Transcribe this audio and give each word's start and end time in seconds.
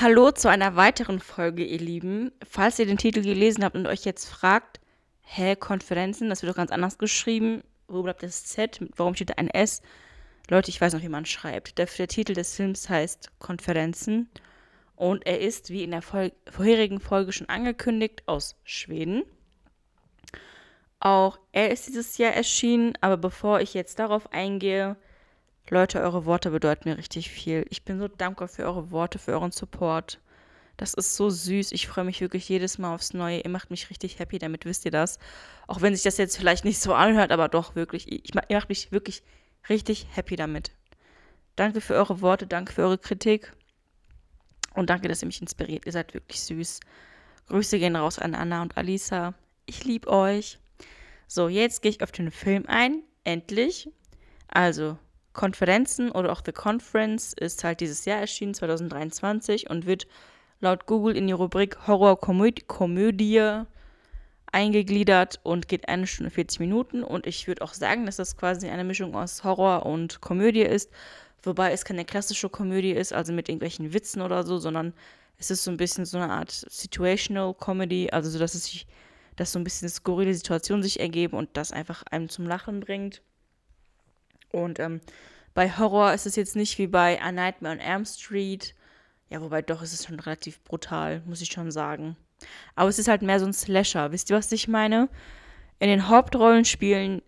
Hallo 0.00 0.30
zu 0.30 0.48
einer 0.48 0.76
weiteren 0.76 1.18
Folge, 1.18 1.64
ihr 1.64 1.80
Lieben. 1.80 2.30
Falls 2.48 2.78
ihr 2.78 2.86
den 2.86 2.98
Titel 2.98 3.20
gelesen 3.20 3.64
habt 3.64 3.74
und 3.74 3.88
euch 3.88 4.04
jetzt 4.04 4.26
fragt, 4.26 4.78
hä, 5.22 5.56
Konferenzen, 5.56 6.28
das 6.28 6.40
wird 6.40 6.52
doch 6.52 6.56
ganz 6.56 6.70
anders 6.70 6.98
geschrieben. 6.98 7.64
Wo 7.88 8.04
bleibt 8.04 8.22
das 8.22 8.44
Z? 8.44 8.78
Warum 8.94 9.16
steht 9.16 9.30
da 9.30 9.34
ein 9.38 9.50
S? 9.50 9.82
Leute, 10.48 10.70
ich 10.70 10.80
weiß 10.80 10.92
noch, 10.92 11.02
wie 11.02 11.08
man 11.08 11.26
schreibt. 11.26 11.78
Der, 11.78 11.86
der 11.86 12.06
Titel 12.06 12.34
des 12.34 12.54
Films 12.54 12.88
heißt 12.88 13.40
Konferenzen 13.40 14.30
und 14.94 15.26
er 15.26 15.40
ist, 15.40 15.70
wie 15.70 15.82
in 15.82 15.90
der 15.90 16.02
Vol 16.02 16.30
vorherigen 16.48 17.00
Folge 17.00 17.32
schon 17.32 17.48
angekündigt, 17.48 18.22
aus 18.26 18.54
Schweden. 18.62 19.24
Auch 21.00 21.40
er 21.50 21.72
ist 21.72 21.88
dieses 21.88 22.18
Jahr 22.18 22.34
erschienen, 22.34 22.92
aber 23.00 23.16
bevor 23.16 23.60
ich 23.60 23.74
jetzt 23.74 23.98
darauf 23.98 24.32
eingehe, 24.32 24.96
Leute, 25.70 26.00
eure 26.00 26.24
Worte 26.24 26.50
bedeuten 26.50 26.88
mir 26.88 26.98
richtig 26.98 27.30
viel. 27.30 27.66
Ich 27.70 27.84
bin 27.84 27.98
so 27.98 28.08
dankbar 28.08 28.48
für 28.48 28.64
eure 28.64 28.90
Worte, 28.90 29.18
für 29.18 29.32
euren 29.32 29.52
Support. 29.52 30.20
Das 30.78 30.94
ist 30.94 31.16
so 31.16 31.28
süß. 31.28 31.72
Ich 31.72 31.88
freue 31.88 32.04
mich 32.04 32.20
wirklich 32.20 32.48
jedes 32.48 32.78
Mal 32.78 32.94
aufs 32.94 33.12
Neue. 33.12 33.40
Ihr 33.40 33.50
macht 33.50 33.70
mich 33.70 33.90
richtig 33.90 34.18
happy, 34.18 34.38
damit 34.38 34.64
wisst 34.64 34.84
ihr 34.84 34.90
das. 34.90 35.18
Auch 35.66 35.80
wenn 35.82 35.94
sich 35.94 36.04
das 36.04 36.16
jetzt 36.16 36.36
vielleicht 36.38 36.64
nicht 36.64 36.80
so 36.80 36.94
anhört, 36.94 37.32
aber 37.32 37.48
doch 37.48 37.74
wirklich. 37.74 38.10
Ich, 38.10 38.34
ihr 38.34 38.56
macht 38.56 38.68
mich 38.68 38.92
wirklich 38.92 39.22
richtig 39.68 40.06
happy 40.12 40.36
damit. 40.36 40.70
Danke 41.56 41.80
für 41.80 41.94
eure 41.94 42.20
Worte, 42.20 42.46
danke 42.46 42.72
für 42.72 42.82
eure 42.82 42.98
Kritik. 42.98 43.52
Und 44.74 44.90
danke, 44.90 45.08
dass 45.08 45.22
ihr 45.22 45.26
mich 45.26 45.42
inspiriert. 45.42 45.84
Ihr 45.86 45.92
seid 45.92 46.14
wirklich 46.14 46.40
süß. 46.42 46.78
Grüße 47.48 47.80
gehen 47.80 47.96
raus 47.96 48.20
an 48.20 48.36
Anna 48.36 48.62
und 48.62 48.76
Alisa. 48.76 49.34
Ich 49.66 49.84
liebe 49.84 50.08
euch. 50.08 50.58
So, 51.26 51.48
jetzt 51.48 51.82
gehe 51.82 51.90
ich 51.90 52.02
auf 52.02 52.12
den 52.12 52.30
Film 52.30 52.64
ein. 52.68 53.02
Endlich. 53.24 53.90
Also, 54.46 54.96
Konferenzen 55.32 56.10
oder 56.10 56.32
auch 56.32 56.42
The 56.44 56.52
Conference 56.52 57.32
ist 57.32 57.62
halt 57.64 57.80
dieses 57.80 58.04
Jahr 58.04 58.18
erschienen, 58.18 58.54
2023, 58.54 59.70
und 59.70 59.86
wird 59.86 60.06
laut 60.60 60.86
Google 60.86 61.16
in 61.16 61.26
die 61.26 61.32
Rubrik 61.32 61.86
Horror-Komödie 61.86 63.64
eingegliedert 64.50 65.40
und 65.42 65.68
geht 65.68 65.88
eine 65.88 66.06
Stunde 66.06 66.30
40 66.30 66.60
Minuten. 66.60 67.04
Und 67.04 67.26
ich 67.26 67.46
würde 67.46 67.62
auch 67.62 67.74
sagen, 67.74 68.06
dass 68.06 68.16
das 68.16 68.36
quasi 68.36 68.68
eine 68.68 68.84
Mischung 68.84 69.14
aus 69.14 69.44
Horror 69.44 69.86
und 69.86 70.20
Komödie 70.20 70.62
ist, 70.62 70.90
wobei 71.42 71.72
es 71.72 71.84
keine 71.84 72.04
klassische 72.04 72.48
Komödie 72.48 72.92
ist, 72.92 73.12
also 73.12 73.32
mit 73.32 73.48
irgendwelchen 73.48 73.92
Witzen 73.92 74.22
oder 74.22 74.44
so, 74.44 74.58
sondern 74.58 74.94
es 75.38 75.50
ist 75.50 75.64
so 75.64 75.70
ein 75.70 75.76
bisschen 75.76 76.04
so 76.04 76.18
eine 76.18 76.32
Art 76.32 76.50
Situational 76.50 77.54
Comedy, 77.54 78.10
also 78.10 78.28
so, 78.30 78.38
dass 78.38 78.54
es 78.54 78.64
sich, 78.64 78.86
dass 79.36 79.52
so 79.52 79.58
ein 79.58 79.64
bisschen 79.64 79.88
skurrile 79.88 80.34
Situationen 80.34 80.82
sich 80.82 80.98
ergeben 80.98 81.36
und 81.36 81.50
das 81.52 81.70
einfach 81.72 82.02
einem 82.10 82.28
zum 82.28 82.46
Lachen 82.46 82.80
bringt. 82.80 83.22
Und 84.52 84.78
ähm, 84.78 85.00
bei 85.54 85.76
Horror 85.76 86.12
ist 86.12 86.26
es 86.26 86.36
jetzt 86.36 86.56
nicht 86.56 86.78
wie 86.78 86.86
bei 86.86 87.20
A 87.20 87.32
Nightmare 87.32 87.74
on 87.74 87.80
Elm 87.80 88.04
Street. 88.04 88.74
Ja, 89.30 89.40
wobei 89.40 89.62
doch 89.62 89.82
ist 89.82 89.92
es 89.92 90.06
schon 90.06 90.20
relativ 90.20 90.62
brutal, 90.64 91.22
muss 91.26 91.42
ich 91.42 91.50
schon 91.50 91.70
sagen. 91.70 92.16
Aber 92.74 92.88
es 92.88 92.98
ist 92.98 93.08
halt 93.08 93.22
mehr 93.22 93.40
so 93.40 93.46
ein 93.46 93.52
Slasher. 93.52 94.12
Wisst 94.12 94.30
ihr, 94.30 94.36
was 94.36 94.52
ich 94.52 94.68
meine? 94.68 95.08
In 95.80 95.88
den 95.88 96.08
Hauptrollen 96.08 96.64
spielen, 96.64 97.22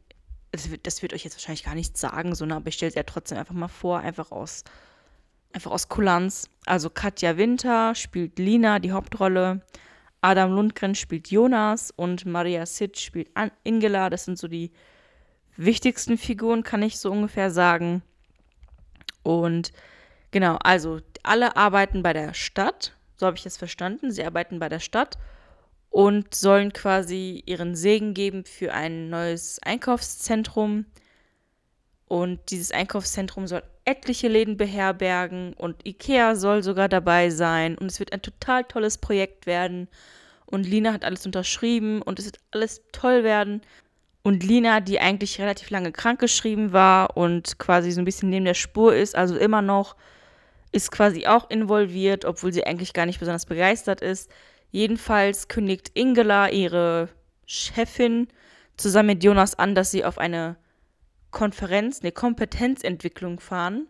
das 0.52 0.70
wird, 0.70 0.86
das 0.86 1.02
wird 1.02 1.12
euch 1.12 1.24
jetzt 1.24 1.36
wahrscheinlich 1.36 1.64
gar 1.64 1.74
nichts 1.74 2.00
sagen, 2.00 2.34
so, 2.34 2.44
aber 2.44 2.68
ich 2.68 2.74
stelle 2.74 2.88
es 2.88 2.94
ja 2.94 3.02
trotzdem 3.02 3.38
einfach 3.38 3.54
mal 3.54 3.68
vor, 3.68 4.00
einfach 4.00 4.32
aus, 4.32 4.64
einfach 5.52 5.70
aus 5.70 5.88
Kulanz. 5.88 6.48
Also 6.66 6.90
Katja 6.90 7.36
Winter 7.36 7.94
spielt 7.94 8.38
Lina, 8.38 8.78
die 8.78 8.92
Hauptrolle. 8.92 9.62
Adam 10.22 10.52
Lundgren 10.52 10.94
spielt 10.94 11.30
Jonas 11.30 11.90
und 11.90 12.26
Maria 12.26 12.66
Sid 12.66 12.98
spielt 12.98 13.30
Ingela. 13.64 14.10
Das 14.10 14.24
sind 14.24 14.38
so 14.38 14.48
die 14.48 14.70
wichtigsten 15.56 16.18
Figuren, 16.18 16.62
kann 16.62 16.82
ich 16.82 16.98
so 16.98 17.10
ungefähr 17.10 17.50
sagen. 17.50 18.02
Und 19.22 19.72
genau, 20.30 20.56
also 20.62 21.00
alle 21.22 21.56
arbeiten 21.56 22.02
bei 22.02 22.12
der 22.12 22.34
Stadt, 22.34 22.94
so 23.16 23.26
habe 23.26 23.36
ich 23.36 23.46
es 23.46 23.56
verstanden. 23.56 24.10
Sie 24.10 24.24
arbeiten 24.24 24.58
bei 24.58 24.68
der 24.68 24.80
Stadt 24.80 25.18
und 25.90 26.34
sollen 26.34 26.72
quasi 26.72 27.42
ihren 27.46 27.74
Segen 27.74 28.14
geben 28.14 28.44
für 28.44 28.72
ein 28.72 29.10
neues 29.10 29.58
Einkaufszentrum. 29.62 30.86
Und 32.06 32.40
dieses 32.50 32.72
Einkaufszentrum 32.72 33.46
soll 33.46 33.62
etliche 33.84 34.28
Läden 34.28 34.56
beherbergen 34.56 35.52
und 35.54 35.86
Ikea 35.86 36.34
soll 36.34 36.62
sogar 36.62 36.88
dabei 36.88 37.30
sein. 37.30 37.76
Und 37.76 37.90
es 37.90 37.98
wird 37.98 38.12
ein 38.12 38.22
total 38.22 38.64
tolles 38.64 38.98
Projekt 38.98 39.46
werden. 39.46 39.88
Und 40.46 40.64
Lina 40.64 40.92
hat 40.92 41.04
alles 41.04 41.26
unterschrieben 41.26 42.02
und 42.02 42.18
es 42.18 42.24
wird 42.24 42.38
alles 42.50 42.82
toll 42.92 43.22
werden. 43.22 43.62
Und 44.22 44.44
Lina, 44.44 44.80
die 44.80 45.00
eigentlich 45.00 45.40
relativ 45.40 45.70
lange 45.70 45.92
krankgeschrieben 45.92 46.72
war 46.72 47.16
und 47.16 47.58
quasi 47.58 47.90
so 47.90 48.00
ein 48.00 48.04
bisschen 48.04 48.28
neben 48.28 48.44
der 48.44 48.54
Spur 48.54 48.94
ist, 48.94 49.16
also 49.16 49.36
immer 49.36 49.62
noch, 49.62 49.96
ist 50.72 50.92
quasi 50.92 51.26
auch 51.26 51.48
involviert, 51.50 52.24
obwohl 52.24 52.52
sie 52.52 52.64
eigentlich 52.64 52.92
gar 52.92 53.06
nicht 53.06 53.18
besonders 53.18 53.46
begeistert 53.46 54.02
ist. 54.02 54.30
Jedenfalls 54.70 55.48
kündigt 55.48 55.90
Ingela, 55.94 56.50
ihre 56.50 57.08
Chefin, 57.46 58.28
zusammen 58.76 59.08
mit 59.08 59.24
Jonas 59.24 59.58
an, 59.58 59.74
dass 59.74 59.90
sie 59.90 60.04
auf 60.04 60.18
eine 60.18 60.56
Konferenz, 61.30 62.00
eine 62.00 62.12
Kompetenzentwicklung 62.12 63.40
fahren, 63.40 63.88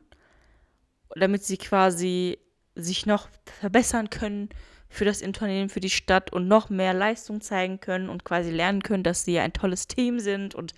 damit 1.14 1.44
sie 1.44 1.58
quasi 1.58 2.38
sich 2.74 3.04
noch 3.04 3.28
verbessern 3.60 4.10
können 4.10 4.48
für 4.90 5.04
das 5.04 5.22
Unternehmen, 5.22 5.70
für 5.70 5.80
die 5.80 5.88
Stadt 5.88 6.32
und 6.32 6.48
noch 6.48 6.68
mehr 6.68 6.92
Leistung 6.92 7.40
zeigen 7.40 7.80
können 7.80 8.10
und 8.10 8.24
quasi 8.24 8.50
lernen 8.50 8.82
können, 8.82 9.04
dass 9.04 9.24
sie 9.24 9.38
ein 9.38 9.52
tolles 9.52 9.86
Team 9.86 10.18
sind 10.18 10.54
und 10.54 10.74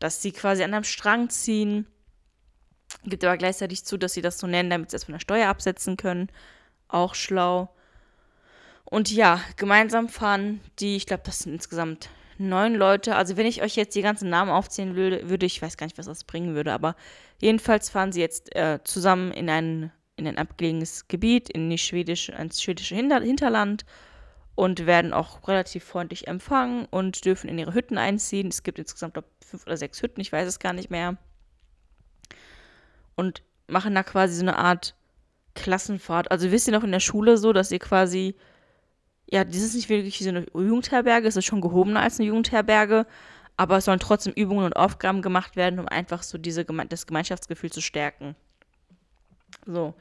dass 0.00 0.20
sie 0.20 0.32
quasi 0.32 0.64
an 0.64 0.74
einem 0.74 0.84
Strang 0.84 1.30
ziehen. 1.30 1.86
Gibt 3.04 3.24
aber 3.24 3.36
gleichzeitig 3.36 3.84
zu, 3.84 3.96
dass 3.96 4.12
sie 4.12 4.22
das 4.22 4.38
so 4.38 4.46
nennen, 4.46 4.70
damit 4.70 4.90
sie 4.90 4.96
es 4.96 5.04
von 5.04 5.12
der 5.12 5.20
Steuer 5.20 5.48
absetzen 5.48 5.96
können. 5.96 6.28
Auch 6.88 7.14
schlau. 7.14 7.72
Und 8.84 9.10
ja, 9.10 9.40
gemeinsam 9.56 10.08
fahren 10.08 10.60
die, 10.80 10.96
ich 10.96 11.06
glaube, 11.06 11.22
das 11.24 11.38
sind 11.38 11.54
insgesamt 11.54 12.10
neun 12.38 12.74
Leute. 12.74 13.14
Also 13.14 13.36
wenn 13.36 13.46
ich 13.46 13.62
euch 13.62 13.76
jetzt 13.76 13.94
die 13.94 14.02
ganzen 14.02 14.30
Namen 14.30 14.50
aufzählen 14.50 14.96
würde, 14.96 15.28
würde 15.28 15.46
ich 15.46 15.62
weiß 15.62 15.76
gar 15.76 15.86
nicht, 15.86 15.98
was 15.98 16.06
das 16.06 16.24
bringen 16.24 16.54
würde, 16.54 16.72
aber 16.72 16.96
jedenfalls 17.40 17.88
fahren 17.88 18.12
sie 18.12 18.20
jetzt 18.20 18.54
äh, 18.54 18.80
zusammen 18.84 19.32
in 19.32 19.48
ein 19.48 19.92
in 20.26 20.34
ein 20.34 20.38
abgelegenes 20.38 21.08
Gebiet, 21.08 21.50
in 21.50 21.70
die 21.70 21.78
schwedische, 21.78 22.32
ins 22.32 22.62
schwedische 22.62 22.94
Hinter 22.94 23.20
Hinterland 23.20 23.84
und 24.54 24.86
werden 24.86 25.12
auch 25.12 25.46
relativ 25.48 25.84
freundlich 25.84 26.28
empfangen 26.28 26.86
und 26.90 27.24
dürfen 27.24 27.48
in 27.48 27.58
ihre 27.58 27.74
Hütten 27.74 27.98
einziehen. 27.98 28.48
Es 28.48 28.62
gibt 28.62 28.78
insgesamt 28.78 29.14
glaub, 29.14 29.26
fünf 29.44 29.66
oder 29.66 29.76
sechs 29.76 30.02
Hütten, 30.02 30.20
ich 30.20 30.32
weiß 30.32 30.46
es 30.46 30.58
gar 30.58 30.72
nicht 30.72 30.90
mehr. 30.90 31.16
Und 33.16 33.42
machen 33.66 33.94
da 33.94 34.02
quasi 34.02 34.34
so 34.34 34.42
eine 34.42 34.58
Art 34.58 34.94
Klassenfahrt. 35.54 36.30
Also 36.30 36.50
wisst 36.50 36.68
ihr 36.68 36.72
noch 36.72 36.84
in 36.84 36.92
der 36.92 37.00
Schule 37.00 37.38
so, 37.38 37.52
dass 37.52 37.70
ihr 37.70 37.78
quasi, 37.78 38.34
ja, 39.30 39.44
das 39.44 39.56
ist 39.56 39.74
nicht 39.74 39.88
wirklich 39.88 40.18
so 40.18 40.28
eine 40.28 40.46
Jugendherberge, 40.54 41.28
es 41.28 41.36
ist 41.36 41.44
schon 41.44 41.60
gehobener 41.60 42.00
als 42.00 42.18
eine 42.18 42.28
Jugendherberge, 42.28 43.06
aber 43.56 43.78
es 43.78 43.84
sollen 43.84 44.00
trotzdem 44.00 44.32
Übungen 44.34 44.64
und 44.64 44.76
Aufgaben 44.76 45.22
gemacht 45.22 45.56
werden, 45.56 45.78
um 45.78 45.88
einfach 45.88 46.22
so 46.22 46.38
diese, 46.38 46.64
das 46.64 47.06
Gemeinschaftsgefühl 47.06 47.70
zu 47.70 47.80
stärken. 47.80 48.34
So. 49.66 49.94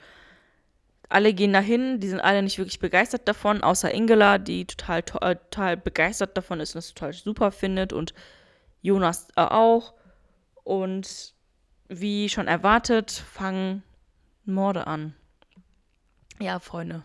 Alle 1.09 1.34
gehen 1.34 1.53
dahin, 1.53 2.00
die 2.00 2.08
sind 2.08 2.19
alle 2.22 2.41
nicht 2.41 2.58
wirklich 2.58 2.80
begeistert 2.80 3.28
davon, 3.28 3.62
außer 3.64 3.94
Ingela, 3.94 4.38
die 4.40 4.66
total, 4.66 5.00
äh, 5.22 5.36
total 5.36 5.78
begeistert 5.78 6.36
davon 6.38 6.59
ist 6.59 6.75
und 6.75 6.80
es 6.80 6.94
total 6.94 7.14
super 7.14 7.52
findet 7.52 7.94
und 7.94 8.14
Jonas 8.81 9.28
äh, 9.36 9.41
auch. 9.41 9.94
Und 10.64 11.34
wie 11.88 12.30
schon 12.30 12.47
erwartet, 12.47 13.12
fangen 13.12 13.84
Morde 14.46 14.88
an. 14.88 15.16
Ja, 16.40 16.59
Freunde. 16.59 17.03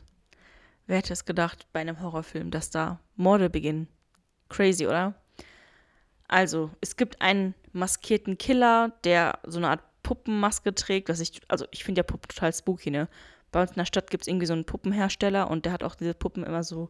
Wer 0.87 0.99
hätte 0.99 1.13
es 1.13 1.27
gedacht 1.27 1.67
bei 1.73 1.81
einem 1.81 2.01
Horrorfilm, 2.01 2.51
dass 2.51 2.71
da 2.71 3.01
Morde 3.15 3.51
beginnen? 3.51 3.89
Crazy, 4.49 4.87
oder? 4.87 5.15
Also, 6.29 6.71
es 6.81 6.97
gibt 6.97 7.21
einen 7.21 7.55
maskierten 7.73 8.39
Killer, 8.39 8.93
der 9.05 9.39
so 9.45 9.59
eine 9.59 9.69
Art 9.71 9.83
Puppenmaske 10.09 10.75
trägt, 10.75 11.11
was 11.11 11.21
ich, 11.21 11.43
also 11.49 11.67
ich 11.71 11.85
finde 11.85 11.99
ja 11.99 12.03
Puppen 12.03 12.29
total 12.29 12.51
spooky, 12.55 12.91
ne? 12.91 13.09
Bei 13.53 13.61
uns 13.61 13.73
in 13.73 13.77
der 13.77 13.85
Stadt 13.85 14.11
gibt 14.11 14.23
es 14.23 14.29
irgendwie 14.29 14.47
so 14.47 14.55
einen 14.55 14.65
Puppenhersteller 14.65 15.51
und 15.51 15.67
der 15.67 15.73
hat 15.73 15.83
auch 15.83 15.95
diese 15.95 16.15
Puppen 16.15 16.45
immer 16.45 16.65
so 16.65 16.89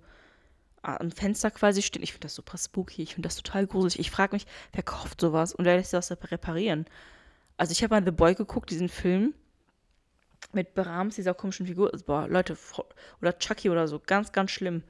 am 0.82 1.10
Fenster 1.10 1.50
quasi 1.50 1.82
stehen. 1.82 2.04
Ich 2.04 2.12
finde 2.12 2.26
das 2.26 2.36
super 2.36 2.56
spooky, 2.56 3.02
ich 3.02 3.14
finde 3.14 3.26
das 3.26 3.34
total 3.34 3.66
gruselig. 3.66 3.98
Ich 3.98 4.12
frage 4.12 4.36
mich, 4.36 4.46
wer 4.72 4.84
kauft 4.84 5.20
sowas 5.20 5.52
und 5.52 5.64
wer 5.64 5.76
lässt 5.76 5.92
das 5.92 6.12
reparieren? 6.12 6.86
Also 7.56 7.72
ich 7.72 7.82
habe 7.82 7.92
mal 7.92 8.04
The 8.04 8.12
Boy 8.12 8.36
geguckt, 8.36 8.70
diesen 8.70 8.88
Film 8.88 9.34
mit 10.52 10.74
Brahms, 10.74 11.16
dieser 11.16 11.34
komischen 11.34 11.66
Figur. 11.66 11.90
Boah, 12.06 12.28
Leute, 12.28 12.56
oder 13.20 13.36
Chucky 13.36 13.68
oder 13.68 13.88
so, 13.88 13.98
ganz, 13.98 14.30
ganz 14.30 14.52
schlimm. 14.52 14.84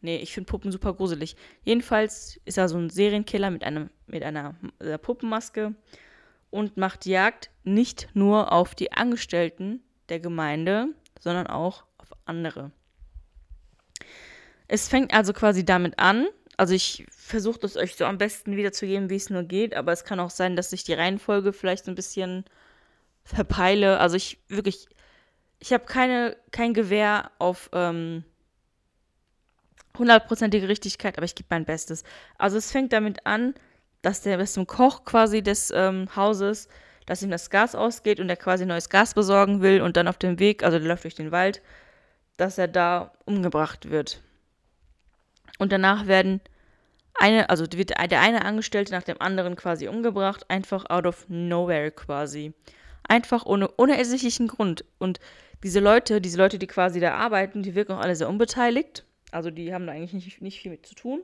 Nee, 0.00 0.16
ich 0.16 0.32
finde 0.32 0.48
Puppen 0.48 0.72
super 0.72 0.94
gruselig. 0.94 1.36
Jedenfalls 1.64 2.40
ist 2.46 2.56
er 2.56 2.70
so 2.70 2.78
ein 2.78 2.88
Serienkiller 2.88 3.50
mit, 3.50 3.62
einem, 3.62 3.90
mit 4.06 4.22
einer, 4.22 4.54
einer 4.78 4.98
Puppenmaske 4.98 5.74
und 6.54 6.76
macht 6.76 7.04
Jagd 7.04 7.50
nicht 7.64 8.10
nur 8.14 8.52
auf 8.52 8.76
die 8.76 8.92
Angestellten 8.92 9.82
der 10.08 10.20
Gemeinde, 10.20 10.86
sondern 11.18 11.48
auch 11.48 11.82
auf 11.98 12.12
andere. 12.26 12.70
Es 14.68 14.86
fängt 14.86 15.12
also 15.12 15.32
quasi 15.32 15.64
damit 15.64 15.98
an. 15.98 16.28
Also 16.56 16.72
ich 16.72 17.06
versuche 17.10 17.58
das 17.58 17.76
euch 17.76 17.96
so 17.96 18.04
am 18.04 18.18
besten 18.18 18.56
wiederzugeben, 18.56 19.10
wie 19.10 19.16
es 19.16 19.30
nur 19.30 19.42
geht, 19.42 19.74
aber 19.74 19.90
es 19.90 20.04
kann 20.04 20.20
auch 20.20 20.30
sein, 20.30 20.54
dass 20.54 20.72
ich 20.72 20.84
die 20.84 20.92
Reihenfolge 20.92 21.52
vielleicht 21.52 21.86
so 21.86 21.90
ein 21.90 21.96
bisschen 21.96 22.44
verpeile. 23.24 23.98
Also 23.98 24.14
ich 24.14 24.38
wirklich, 24.46 24.86
ich 25.58 25.72
habe 25.72 25.86
keine, 25.86 26.36
kein 26.52 26.72
Gewehr 26.72 27.32
auf 27.40 27.68
ähm, 27.72 28.22
hundertprozentige 29.98 30.68
Richtigkeit, 30.68 31.16
aber 31.18 31.24
ich 31.24 31.34
gebe 31.34 31.48
mein 31.50 31.64
Bestes. 31.64 32.04
Also 32.38 32.58
es 32.58 32.70
fängt 32.70 32.92
damit 32.92 33.26
an, 33.26 33.54
dass 34.04 34.20
der 34.20 34.36
bis 34.36 34.52
zum 34.52 34.66
Koch 34.66 35.04
quasi 35.04 35.42
des 35.42 35.72
ähm, 35.74 36.08
Hauses, 36.14 36.68
dass 37.06 37.22
ihm 37.22 37.30
das 37.30 37.48
Gas 37.48 37.74
ausgeht 37.74 38.20
und 38.20 38.28
er 38.28 38.36
quasi 38.36 38.66
neues 38.66 38.90
Gas 38.90 39.14
besorgen 39.14 39.62
will 39.62 39.80
und 39.80 39.96
dann 39.96 40.08
auf 40.08 40.18
dem 40.18 40.38
Weg, 40.38 40.62
also 40.62 40.78
der 40.78 40.88
läuft 40.88 41.04
durch 41.04 41.14
den 41.14 41.32
Wald, 41.32 41.62
dass 42.36 42.58
er 42.58 42.68
da 42.68 43.12
umgebracht 43.24 43.90
wird. 43.90 44.20
Und 45.58 45.72
danach 45.72 46.06
werden 46.06 46.40
eine, 47.14 47.48
also 47.48 47.64
wird 47.72 47.90
der 47.90 48.20
eine 48.20 48.44
Angestellte 48.44 48.92
nach 48.92 49.04
dem 49.04 49.20
anderen 49.20 49.56
quasi 49.56 49.88
umgebracht, 49.88 50.50
einfach 50.50 50.90
out 50.90 51.06
of 51.06 51.26
nowhere 51.28 51.90
quasi. 51.90 52.52
Einfach 53.06 53.46
ohne 53.46 53.68
unersichtlichen 53.68 54.48
Grund. 54.48 54.84
Und 54.98 55.20
diese 55.62 55.80
Leute, 55.80 56.20
diese 56.20 56.38
Leute, 56.38 56.58
die 56.58 56.66
quasi 56.66 57.00
da 57.00 57.14
arbeiten, 57.14 57.62
die 57.62 57.74
wirken 57.74 57.92
auch 57.92 58.00
alle 58.00 58.16
sehr 58.16 58.28
unbeteiligt. 58.28 59.04
Also 59.30 59.50
die 59.50 59.72
haben 59.72 59.86
da 59.86 59.92
eigentlich 59.92 60.12
nicht, 60.12 60.42
nicht 60.42 60.60
viel 60.60 60.72
mit 60.72 60.86
zu 60.86 60.94
tun. 60.94 61.22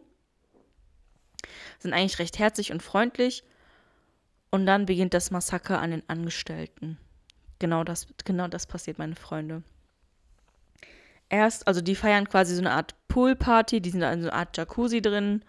Sind 1.79 1.93
eigentlich 1.93 2.19
recht 2.19 2.39
herzig 2.39 2.73
und 2.73 2.83
freundlich. 2.83 3.45
Und 4.51 4.67
dann 4.67 4.87
beginnt 4.87 5.15
das 5.15 5.31
Massaker 5.31 5.81
an 5.81 5.93
den 5.93 6.09
Angestellten. 6.09 6.99
Genau 7.59 7.85
das, 7.85 8.09
genau 8.25 8.49
das 8.49 8.67
passiert, 8.67 8.99
meine 8.99 9.17
Freunde. 9.17 9.63
Erst, 11.29 11.69
also 11.69 11.81
die 11.81 11.95
feiern 11.95 12.29
quasi 12.29 12.55
so 12.55 12.61
eine 12.61 12.73
Art 12.73 12.95
Poolparty, 13.09 13.81
die 13.81 13.91
sind 13.91 14.01
da 14.01 14.13
in 14.13 14.23
so 14.23 14.29
einer 14.29 14.39
Art 14.39 14.57
Jacuzzi 14.57 15.01
drin. 15.01 15.45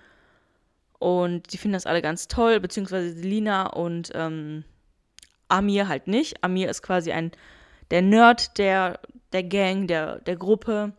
Und 1.00 1.52
die 1.52 1.58
finden 1.58 1.74
das 1.74 1.88
alle 1.88 2.04
ganz 2.04 2.28
toll, 2.28 2.60
beziehungsweise 2.60 3.20
Lina 3.20 3.68
und 3.68 4.12
ähm, 4.14 4.64
Amir 5.48 5.88
halt 5.88 6.08
nicht. 6.08 6.44
Amir 6.44 6.70
ist 6.70 6.84
quasi 6.84 7.12
ein 7.12 7.32
der 7.90 8.02
Nerd 8.02 8.58
der, 8.58 9.00
der 9.34 9.44
Gang, 9.44 9.88
der, 9.88 10.20
der 10.20 10.38
Gruppe. 10.38 10.94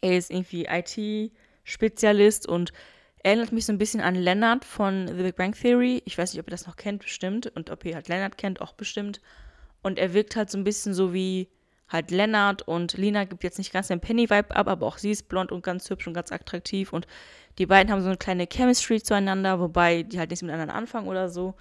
Er 0.00 0.16
ist 0.16 0.30
irgendwie 0.30 0.66
IT-Spezialist 0.68 2.46
und 2.46 2.72
erinnert 3.22 3.52
mich 3.52 3.66
so 3.66 3.72
ein 3.72 3.78
bisschen 3.78 4.00
an 4.00 4.14
Leonard 4.14 4.64
von 4.64 5.08
The 5.08 5.22
Big 5.22 5.36
Bang 5.36 5.52
Theory. 5.52 6.02
Ich 6.04 6.18
weiß 6.18 6.32
nicht, 6.32 6.40
ob 6.40 6.48
ihr 6.48 6.52
das 6.52 6.66
noch 6.66 6.76
kennt, 6.76 7.02
bestimmt. 7.02 7.46
Und 7.46 7.70
ob 7.70 7.84
ihr 7.84 7.94
halt 7.94 8.08
Leonard 8.08 8.38
kennt, 8.38 8.60
auch 8.60 8.72
bestimmt. 8.72 9.20
Und 9.82 9.98
er 9.98 10.14
wirkt 10.14 10.36
halt 10.36 10.50
so 10.50 10.58
ein 10.58 10.64
bisschen 10.64 10.94
so 10.94 11.12
wie 11.12 11.48
halt 11.92 12.10
Leonard 12.10 12.66
und 12.66 12.94
Lina 12.94 13.24
gibt 13.24 13.44
jetzt 13.44 13.58
nicht 13.58 13.72
ganz 13.72 13.88
den 13.88 14.00
Penny-Vibe 14.00 14.56
ab, 14.56 14.66
aber 14.66 14.86
auch 14.86 14.96
sie 14.96 15.10
ist 15.10 15.28
blond 15.28 15.52
und 15.52 15.62
ganz 15.62 15.88
hübsch 15.90 16.06
und 16.06 16.14
ganz 16.14 16.32
attraktiv. 16.32 16.92
Und 16.92 17.06
die 17.58 17.66
beiden 17.66 17.92
haben 17.92 18.00
so 18.00 18.08
eine 18.08 18.16
kleine 18.16 18.46
Chemistry 18.50 19.02
zueinander, 19.02 19.60
wobei 19.60 20.02
die 20.02 20.18
halt 20.18 20.30
nichts 20.30 20.42
miteinander 20.42 20.74
anfangen 20.74 21.08
oder 21.08 21.28
so. 21.28 21.54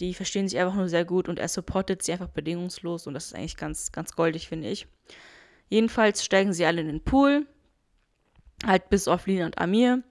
Die 0.00 0.14
verstehen 0.14 0.48
sich 0.48 0.58
einfach 0.58 0.74
nur 0.74 0.88
sehr 0.88 1.04
gut 1.04 1.28
und 1.28 1.38
er 1.38 1.48
supportet 1.48 2.02
sie 2.02 2.12
einfach 2.12 2.28
bedingungslos 2.28 3.06
und 3.06 3.14
das 3.14 3.26
ist 3.26 3.34
eigentlich 3.34 3.56
ganz, 3.56 3.92
ganz 3.92 4.12
goldig, 4.14 4.48
finde 4.48 4.68
ich. 4.68 4.86
Jedenfalls 5.68 6.24
steigen 6.24 6.52
sie 6.52 6.66
alle 6.66 6.80
in 6.80 6.86
den 6.86 7.04
Pool, 7.04 7.46
halt 8.66 8.88
bis 8.90 9.08
auf 9.08 9.26
Lina 9.26 9.46
und 9.46 9.58
Amir. 9.58 10.02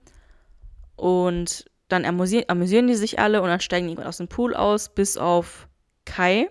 Und 0.95 1.65
dann 1.87 2.05
amüsieren, 2.05 2.45
amüsieren 2.47 2.87
die 2.87 2.95
sich 2.95 3.19
alle 3.19 3.41
und 3.41 3.49
dann 3.49 3.59
steigen 3.59 3.87
die 3.87 3.97
aus 3.97 4.17
dem 4.17 4.27
Pool 4.27 4.55
aus, 4.55 4.93
bis 4.93 5.17
auf 5.17 5.67
Kai. 6.05 6.49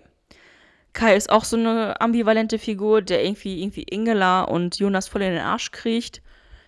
Kai 0.93 1.15
ist 1.15 1.31
auch 1.31 1.43
so 1.43 1.57
eine 1.57 1.99
ambivalente 2.01 2.59
Figur, 2.59 3.01
der 3.01 3.23
irgendwie, 3.23 3.61
irgendwie 3.61 3.83
Ingela 3.83 4.43
und 4.43 4.77
Jonas 4.77 5.07
voll 5.07 5.23
in 5.23 5.33
den 5.33 5.41
Arsch 5.41 5.71
kriecht. 5.71 6.21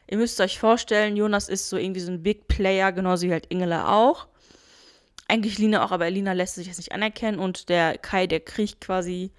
Ihr 0.09 0.17
müsst 0.17 0.39
euch 0.39 0.59
vorstellen, 0.59 1.15
Jonas 1.15 1.49
ist 1.49 1.69
so 1.69 1.77
irgendwie 1.77 1.99
so 1.99 2.11
ein 2.11 2.23
Big 2.23 2.47
Player, 2.47 2.91
genauso 2.91 3.27
wie 3.27 3.31
halt 3.31 3.47
Ingela 3.51 3.91
auch 3.91 4.27
eigentlich 5.27 5.57
Lina 5.57 5.83
auch, 5.83 5.91
aber 5.91 6.09
Lina 6.09 6.33
lässt 6.33 6.55
sich 6.55 6.67
jetzt 6.67 6.77
nicht 6.77 6.91
anerkennen 6.91 7.39
und 7.39 7.69
der 7.69 7.97
Kai, 7.97 8.27
der 8.27 8.39
kriecht 8.39 8.81
quasi 8.81 9.31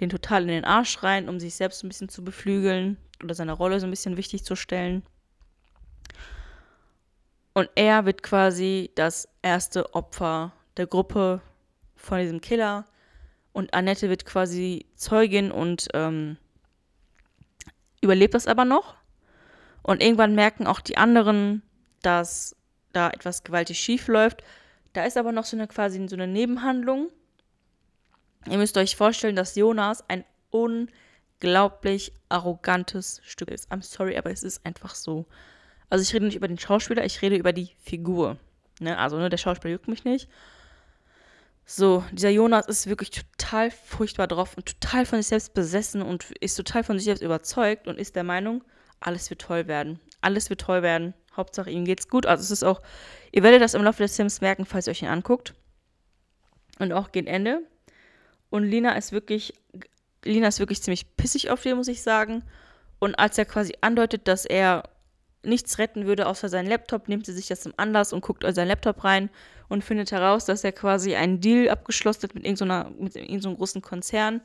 den 0.00 0.10
total 0.10 0.42
in 0.42 0.48
den 0.48 0.64
Arsch 0.64 1.02
rein, 1.02 1.28
um 1.28 1.38
sich 1.38 1.54
selbst 1.54 1.84
ein 1.84 1.88
bisschen 1.88 2.08
zu 2.08 2.24
beflügeln 2.24 2.96
oder 3.22 3.34
seine 3.34 3.52
Rolle 3.52 3.78
so 3.80 3.86
ein 3.86 3.90
bisschen 3.90 4.16
wichtig 4.16 4.44
zu 4.44 4.56
stellen. 4.56 5.02
Und 7.52 7.68
er 7.74 8.04
wird 8.06 8.22
quasi 8.22 8.90
das 8.94 9.28
erste 9.42 9.94
Opfer 9.94 10.52
der 10.76 10.86
Gruppe 10.86 11.40
von 11.96 12.18
diesem 12.18 12.40
Killer. 12.40 12.84
Und 13.52 13.74
Annette 13.74 14.08
wird 14.08 14.24
quasi 14.24 14.86
Zeugin 14.94 15.50
und 15.50 15.88
ähm, 15.92 16.36
überlebt 18.00 18.34
das 18.34 18.46
aber 18.46 18.64
noch. 18.64 18.94
Und 19.82 20.02
irgendwann 20.02 20.34
merken 20.34 20.66
auch 20.66 20.80
die 20.80 20.96
anderen, 20.96 21.62
dass 22.02 22.56
da 22.92 23.10
etwas 23.10 23.44
gewaltig 23.44 23.78
schief 23.78 24.08
läuft 24.08 24.44
da 24.92 25.04
ist 25.04 25.16
aber 25.16 25.32
noch 25.32 25.44
so 25.44 25.56
eine 25.56 25.68
quasi 25.68 26.06
so 26.08 26.16
eine 26.16 26.26
Nebenhandlung. 26.26 27.10
Ihr 28.48 28.58
müsst 28.58 28.76
euch 28.76 28.96
vorstellen, 28.96 29.36
dass 29.36 29.54
Jonas 29.54 30.02
ein 30.08 30.24
unglaublich 30.50 32.12
arrogantes 32.28 33.20
Stück 33.22 33.50
ist. 33.50 33.70
I'm 33.70 33.82
sorry, 33.82 34.16
aber 34.16 34.30
es 34.30 34.42
ist 34.42 34.64
einfach 34.66 34.94
so. 34.94 35.26
Also 35.90 36.02
ich 36.02 36.14
rede 36.14 36.24
nicht 36.24 36.36
über 36.36 36.48
den 36.48 36.58
Schauspieler, 36.58 37.04
ich 37.04 37.20
rede 37.20 37.36
über 37.36 37.52
die 37.52 37.70
Figur. 37.82 38.38
Ne? 38.78 38.96
Also 38.96 39.18
ne, 39.18 39.28
der 39.28 39.36
Schauspieler 39.36 39.72
juckt 39.72 39.88
mich 39.88 40.04
nicht. 40.04 40.28
So, 41.66 42.04
dieser 42.10 42.30
Jonas 42.30 42.66
ist 42.66 42.86
wirklich 42.86 43.10
total 43.10 43.70
furchtbar 43.70 44.26
drauf 44.26 44.56
und 44.56 44.66
total 44.66 45.06
von 45.06 45.18
sich 45.18 45.28
selbst 45.28 45.54
besessen 45.54 46.02
und 46.02 46.30
ist 46.40 46.56
total 46.56 46.82
von 46.82 46.98
sich 46.98 47.04
selbst 47.04 47.22
überzeugt 47.22 47.86
und 47.86 47.98
ist 47.98 48.16
der 48.16 48.24
Meinung, 48.24 48.64
alles 49.00 49.30
wird 49.30 49.42
toll 49.42 49.66
werden. 49.66 50.00
Alles 50.20 50.50
wird 50.50 50.60
toll 50.60 50.82
werden. 50.82 51.14
Hauptsache 51.36 51.70
ihm 51.70 51.84
geht's 51.84 52.08
gut. 52.08 52.26
Also 52.26 52.42
es 52.42 52.50
ist 52.50 52.64
auch, 52.64 52.82
ihr 53.32 53.42
werdet 53.42 53.62
das 53.62 53.74
im 53.74 53.82
Laufe 53.82 54.02
des 54.02 54.16
Sims 54.16 54.40
merken, 54.40 54.66
falls 54.66 54.86
ihr 54.86 54.90
euch 54.92 55.02
ihn 55.02 55.08
anguckt. 55.08 55.54
Und 56.78 56.92
auch 56.92 57.12
gegen 57.12 57.26
Ende. 57.26 57.62
Und 58.50 58.64
Lina 58.64 58.96
ist 58.96 59.12
wirklich, 59.12 59.54
Lina 60.24 60.48
ist 60.48 60.58
wirklich 60.58 60.82
ziemlich 60.82 61.16
pissig 61.16 61.50
auf 61.50 61.62
den, 61.62 61.76
muss 61.76 61.88
ich 61.88 62.02
sagen. 62.02 62.42
Und 62.98 63.18
als 63.18 63.38
er 63.38 63.44
quasi 63.44 63.74
andeutet, 63.80 64.28
dass 64.28 64.44
er 64.44 64.82
nichts 65.42 65.78
retten 65.78 66.06
würde 66.06 66.26
außer 66.26 66.48
seinen 66.48 66.68
Laptop, 66.68 67.08
nimmt 67.08 67.26
sie 67.26 67.32
sich 67.32 67.46
das 67.48 67.60
zum 67.60 67.72
Anlass 67.76 68.12
und 68.12 68.20
guckt 68.20 68.44
in 68.44 68.54
seinen 68.54 68.68
Laptop 68.68 69.04
rein 69.04 69.30
und 69.68 69.84
findet 69.84 70.12
heraus, 70.12 70.44
dass 70.44 70.64
er 70.64 70.72
quasi 70.72 71.14
einen 71.14 71.40
Deal 71.40 71.68
abgeschlossen 71.68 72.24
hat 72.24 72.34
mit 72.34 72.44
irgendeinem 72.44 73.08
so 73.10 73.18
irgendeinem 73.18 73.40
so 73.40 73.56
großen 73.56 73.82
Konzern, 73.82 74.42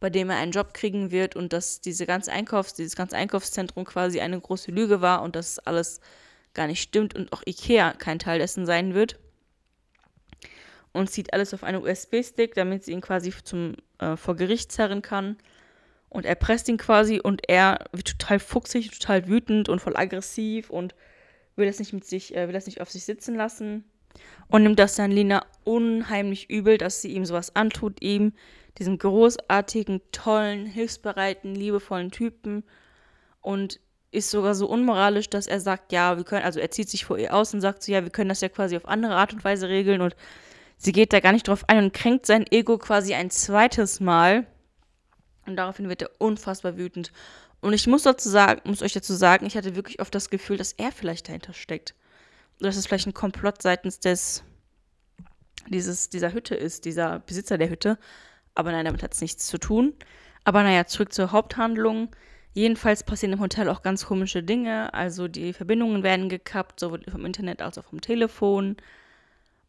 bei 0.00 0.10
dem 0.10 0.28
er 0.28 0.36
einen 0.36 0.52
Job 0.52 0.74
kriegen 0.74 1.10
wird 1.10 1.36
und 1.36 1.52
dass 1.52 1.80
diese 1.80 2.06
ganze 2.06 2.32
Einkaufs-, 2.32 2.74
dieses 2.74 2.96
ganze 2.96 3.16
Einkaufszentrum 3.16 3.84
quasi 3.84 4.20
eine 4.20 4.38
große 4.38 4.70
Lüge 4.70 5.00
war 5.00 5.22
und 5.22 5.36
dass 5.36 5.58
alles 5.60 6.00
gar 6.52 6.66
nicht 6.66 6.82
stimmt 6.82 7.14
und 7.14 7.32
auch 7.32 7.42
Ikea 7.46 7.92
kein 7.92 8.18
Teil 8.18 8.38
dessen 8.38 8.66
sein 8.66 8.94
wird. 8.94 9.18
Und 10.92 11.10
zieht 11.10 11.34
alles 11.34 11.52
auf 11.52 11.62
einen 11.62 11.82
USB-Stick, 11.82 12.54
damit 12.54 12.84
sie 12.84 12.92
ihn 12.92 13.02
quasi 13.02 13.32
zum, 13.44 13.74
äh, 13.98 14.16
vor 14.16 14.34
Gericht 14.34 14.72
zerren 14.72 15.02
kann. 15.02 15.36
Und 16.08 16.24
er 16.24 16.34
presst 16.34 16.68
ihn 16.68 16.76
quasi 16.76 17.20
und 17.20 17.48
er 17.48 17.84
wird 17.92 18.18
total 18.18 18.38
fuchsig, 18.38 18.90
total 18.90 19.26
wütend 19.26 19.68
und 19.68 19.80
voll 19.80 19.96
aggressiv 19.96 20.70
und 20.70 20.94
will 21.56 21.66
das 21.66 21.78
nicht 21.78 21.92
mit 21.92 22.04
sich, 22.04 22.34
äh, 22.34 22.46
will 22.46 22.54
das 22.54 22.66
nicht 22.66 22.80
auf 22.80 22.90
sich 22.90 23.04
sitzen 23.04 23.34
lassen. 23.34 23.84
Und 24.48 24.62
nimmt 24.62 24.78
das 24.78 24.94
dann 24.94 25.10
Lina 25.10 25.44
unheimlich 25.64 26.48
übel, 26.48 26.78
dass 26.78 27.02
sie 27.02 27.12
ihm 27.12 27.24
sowas 27.26 27.54
antut, 27.54 28.02
ihm, 28.02 28.32
diesem 28.78 28.98
großartigen, 28.98 30.00
tollen, 30.12 30.66
hilfsbereiten, 30.66 31.54
liebevollen 31.54 32.10
Typen. 32.10 32.64
Und 33.40 33.80
ist 34.16 34.30
sogar 34.30 34.54
so 34.54 34.66
unmoralisch, 34.66 35.28
dass 35.28 35.46
er 35.46 35.60
sagt, 35.60 35.92
ja, 35.92 36.16
wir 36.16 36.24
können, 36.24 36.44
also 36.44 36.60
er 36.60 36.70
zieht 36.70 36.88
sich 36.88 37.04
vor 37.04 37.18
ihr 37.18 37.34
aus 37.34 37.52
und 37.52 37.60
sagt 37.60 37.82
so, 37.82 37.92
ja, 37.92 38.02
wir 38.02 38.10
können 38.10 38.28
das 38.28 38.40
ja 38.40 38.48
quasi 38.48 38.76
auf 38.76 38.86
andere 38.86 39.14
Art 39.14 39.32
und 39.32 39.44
Weise 39.44 39.68
regeln 39.68 40.00
und 40.00 40.16
sie 40.76 40.92
geht 40.92 41.12
da 41.12 41.20
gar 41.20 41.32
nicht 41.32 41.48
drauf 41.48 41.64
ein 41.68 41.84
und 41.84 41.92
kränkt 41.92 42.26
sein 42.26 42.46
Ego 42.50 42.78
quasi 42.78 43.14
ein 43.14 43.30
zweites 43.30 44.00
Mal. 44.00 44.46
Und 45.46 45.56
daraufhin 45.56 45.88
wird 45.88 46.02
er 46.02 46.10
unfassbar 46.18 46.76
wütend. 46.76 47.12
Und 47.60 47.72
ich 47.72 47.86
muss 47.86 48.02
dazu 48.02 48.28
sagen, 48.28 48.60
muss 48.64 48.82
euch 48.82 48.92
dazu 48.92 49.14
sagen, 49.14 49.46
ich 49.46 49.56
hatte 49.56 49.76
wirklich 49.76 50.00
oft 50.00 50.14
das 50.14 50.30
Gefühl, 50.30 50.56
dass 50.56 50.72
er 50.72 50.92
vielleicht 50.92 51.28
dahinter 51.28 51.52
steckt. 51.52 51.94
Dass 52.60 52.76
es 52.76 52.86
vielleicht 52.86 53.06
ein 53.06 53.14
Komplott 53.14 53.62
seitens 53.62 54.00
des, 54.00 54.42
dieses, 55.68 56.08
dieser 56.10 56.32
Hütte 56.32 56.54
ist, 56.54 56.84
dieser 56.84 57.20
Besitzer 57.20 57.58
der 57.58 57.70
Hütte. 57.70 57.98
Aber 58.54 58.72
nein, 58.72 58.84
damit 58.84 59.02
hat 59.02 59.14
es 59.14 59.20
nichts 59.20 59.46
zu 59.46 59.58
tun. 59.58 59.94
Aber 60.44 60.62
naja, 60.62 60.86
zurück 60.86 61.12
zur 61.12 61.32
Haupthandlung. 61.32 62.14
Jedenfalls 62.52 63.04
passieren 63.04 63.34
im 63.34 63.40
Hotel 63.40 63.68
auch 63.68 63.82
ganz 63.82 64.06
komische 64.06 64.42
Dinge. 64.42 64.94
Also 64.94 65.28
die 65.28 65.52
Verbindungen 65.52 66.02
werden 66.02 66.28
gekappt, 66.28 66.80
sowohl 66.80 67.02
vom 67.10 67.26
Internet 67.26 67.60
als 67.60 67.78
auch 67.78 67.84
vom 67.84 68.00
Telefon. 68.00 68.76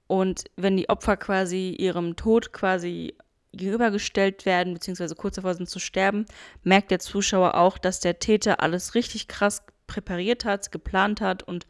Und 0.07 0.45
wenn 0.55 0.77
die 0.77 0.87
Opfer 0.87 1.17
quasi 1.17 1.75
ihrem 1.77 2.15
Tod 2.15 2.53
quasi 2.53 3.15
gegenübergestellt 3.53 4.45
werden, 4.45 4.73
beziehungsweise 4.73 5.15
kurz 5.15 5.35
davor 5.35 5.53
sind 5.53 5.69
zu 5.69 5.79
sterben, 5.79 6.25
merkt 6.63 6.91
der 6.91 6.99
Zuschauer 6.99 7.55
auch, 7.55 7.77
dass 7.77 7.99
der 7.99 8.19
Täter 8.19 8.61
alles 8.61 8.95
richtig 8.95 9.27
krass 9.27 9.63
präpariert 9.87 10.45
hat, 10.45 10.71
geplant 10.71 11.21
hat 11.21 11.43
und 11.43 11.65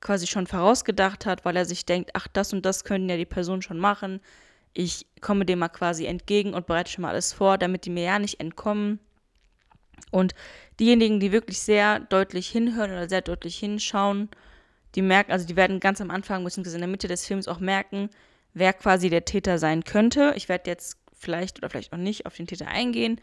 quasi 0.00 0.26
schon 0.26 0.46
vorausgedacht 0.46 1.26
hat, 1.26 1.44
weil 1.44 1.56
er 1.56 1.64
sich 1.64 1.84
denkt, 1.84 2.10
ach, 2.14 2.28
das 2.28 2.52
und 2.52 2.64
das 2.64 2.84
können 2.84 3.08
ja 3.08 3.16
die 3.16 3.24
Personen 3.24 3.62
schon 3.62 3.78
machen. 3.78 4.20
Ich 4.72 5.06
komme 5.20 5.44
dem 5.44 5.58
mal 5.58 5.68
quasi 5.68 6.06
entgegen 6.06 6.54
und 6.54 6.66
bereite 6.66 6.90
schon 6.90 7.02
mal 7.02 7.10
alles 7.10 7.32
vor, 7.32 7.58
damit 7.58 7.86
die 7.86 7.90
mir 7.90 8.04
ja 8.04 8.18
nicht 8.18 8.40
entkommen. 8.40 9.00
Und 10.10 10.34
diejenigen, 10.78 11.18
die 11.18 11.32
wirklich 11.32 11.60
sehr 11.60 12.00
deutlich 12.00 12.48
hinhören 12.48 12.92
oder 12.92 13.08
sehr 13.08 13.22
deutlich 13.22 13.58
hinschauen, 13.58 14.28
die 14.94 15.02
merken, 15.02 15.32
also 15.32 15.46
die 15.46 15.56
werden 15.56 15.80
ganz 15.80 16.00
am 16.00 16.10
Anfang 16.10 16.44
beziehungsweise 16.44 16.76
in 16.76 16.82
der 16.82 16.88
Mitte 16.88 17.08
des 17.08 17.26
Films 17.26 17.48
auch 17.48 17.58
merken, 17.58 18.10
wer 18.54 18.72
quasi 18.72 19.10
der 19.10 19.24
Täter 19.24 19.58
sein 19.58 19.84
könnte. 19.84 20.34
Ich 20.36 20.48
werde 20.48 20.70
jetzt 20.70 20.98
vielleicht 21.16 21.58
oder 21.58 21.70
vielleicht 21.70 21.92
auch 21.92 21.98
nicht 21.98 22.26
auf 22.26 22.36
den 22.36 22.46
Täter 22.46 22.68
eingehen. 22.68 23.20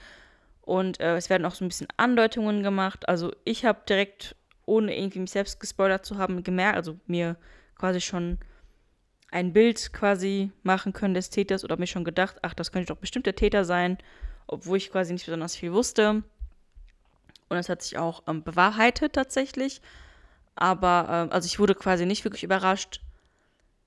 Und 0.62 1.00
äh, 1.00 1.16
es 1.16 1.30
werden 1.30 1.46
auch 1.46 1.56
so 1.56 1.64
ein 1.64 1.70
bisschen 1.70 1.88
Andeutungen 1.98 2.64
gemacht. 2.64 3.08
Also 3.08 3.32
ich 3.46 3.66
habe 3.66 3.82
direkt, 3.88 4.36
ohne 4.66 4.98
irgendwie 4.98 5.20
mich 5.20 5.32
selbst 5.32 5.60
gespoilert 5.60 6.06
zu 6.06 6.18
haben, 6.18 6.44
gemerkt, 6.44 6.78
also 6.78 6.98
mir 7.06 7.38
quasi 7.78 8.02
schon 8.02 8.40
ein 9.32 9.52
Bild 9.52 9.92
quasi 9.94 10.52
machen 10.62 10.94
können 10.94 11.16
des 11.16 11.30
Täters 11.30 11.64
oder 11.64 11.78
mir 11.78 11.88
schon 11.88 12.04
gedacht, 12.04 12.38
ach, 12.44 12.54
das 12.54 12.72
könnte 12.72 12.94
doch 12.94 13.00
bestimmt 13.00 13.26
der 13.26 13.36
Täter 13.36 13.66
sein, 13.66 13.98
obwohl 14.48 14.78
ich 14.78 14.92
quasi 14.92 15.12
nicht 15.12 15.26
besonders 15.26 15.56
viel 15.56 15.74
wusste. 15.74 16.24
Und 17.50 17.58
es 17.58 17.68
hat 17.68 17.82
sich 17.82 17.98
auch 17.98 18.24
ähm, 18.28 18.44
bewahrheitet 18.44 19.14
tatsächlich. 19.14 19.82
Aber, 20.56 21.08
ähm, 21.10 21.32
also 21.32 21.46
ich 21.46 21.60
wurde 21.60 21.76
quasi 21.76 22.06
nicht 22.06 22.24
wirklich 22.24 22.44
überrascht, 22.44 23.02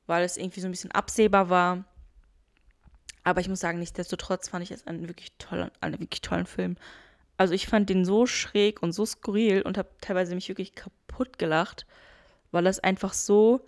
weil 0.07 0.25
es 0.25 0.37
irgendwie 0.37 0.61
so 0.61 0.69
ein 0.69 0.73
bisschen 0.73 0.91
absehbar 0.91 1.49
war. 1.49 1.85
Aber 3.27 3.41
ich 3.41 3.49
muss 3.49 3.59
sagen, 3.59 3.81
nichtsdestotrotz 3.81 4.51
fand 4.51 4.63
ich 4.63 4.71
es 4.71 4.87
einen 4.87 5.09
wirklich 5.09 5.33
tollen, 5.37 5.73
einen 5.81 5.99
wirklich 5.99 6.21
tollen 6.21 6.47
Film. 6.47 6.77
Also 7.37 7.55
ich 7.55 7.67
fand 7.67 7.91
den 7.91 8.05
so 8.05 8.25
schräg 8.25 8.85
und 8.85 8.93
so 8.93 9.05
skurril 9.05 9.63
und 9.63 9.77
habe 9.77 9.89
teilweise 10.01 10.37
mich 10.37 10.49
wirklich 10.49 10.77
kaputt 10.77 11.37
gelacht, 11.37 11.87
weil 12.53 12.63
das 12.63 12.79
einfach 12.79 13.13
so, 13.13 13.67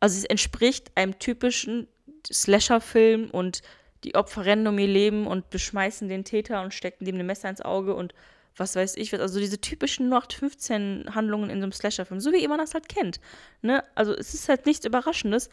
also 0.00 0.16
es 0.16 0.24
entspricht 0.24 0.90
einem 0.94 1.18
typischen 1.18 1.86
Slasher-Film 2.32 3.28
und 3.28 3.60
die 4.04 4.14
Opfer 4.14 4.46
rennen 4.46 4.66
um 4.66 4.78
ihr 4.78 4.88
Leben 4.88 5.26
und 5.26 5.50
beschmeißen 5.50 6.08
den 6.08 6.24
Täter 6.24 6.62
und 6.62 6.72
stecken 6.72 7.04
dem 7.04 7.18
ein 7.18 7.26
Messer 7.26 7.50
ins 7.50 7.60
Auge 7.60 7.94
und 7.94 8.14
was 8.56 8.74
weiß 8.74 8.96
ich 8.96 9.12
was. 9.12 9.20
Also 9.20 9.38
diese 9.38 9.60
typischen 9.60 10.10
0815-Handlungen 10.10 11.50
in 11.50 11.58
so 11.58 11.64
einem 11.64 11.72
Slasher-Film, 11.72 12.20
so 12.20 12.32
wie 12.32 12.48
man 12.48 12.56
das 12.56 12.72
halt 12.72 12.88
kennt. 12.88 13.20
Ne? 13.60 13.84
Also 13.94 14.14
es 14.14 14.32
ist 14.32 14.48
halt 14.48 14.64
nichts 14.64 14.86
Überraschendes, 14.86 15.50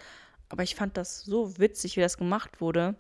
aber 0.48 0.64
ich 0.64 0.76
fand 0.76 0.96
das 0.96 1.20
so 1.20 1.60
witzig, 1.60 1.98
wie 1.98 2.02
das 2.02 2.18
gemacht 2.18 2.62
wurde. 2.62 2.96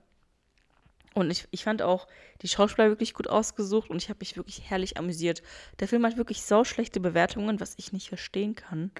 Und 1.13 1.29
ich, 1.29 1.47
ich 1.51 1.63
fand 1.63 1.81
auch 1.81 2.07
die 2.41 2.47
Schauspieler 2.47 2.89
wirklich 2.89 3.13
gut 3.13 3.27
ausgesucht 3.27 3.89
und 3.89 4.01
ich 4.01 4.09
habe 4.09 4.19
mich 4.21 4.37
wirklich 4.37 4.69
herrlich 4.69 4.97
amüsiert. 4.97 5.41
Der 5.79 5.87
Film 5.87 6.05
hat 6.05 6.17
wirklich 6.17 6.41
sau 6.43 6.63
schlechte 6.63 6.99
Bewertungen, 6.99 7.59
was 7.59 7.73
ich 7.77 7.91
nicht 7.91 8.07
verstehen 8.07 8.55
kann. 8.55 8.91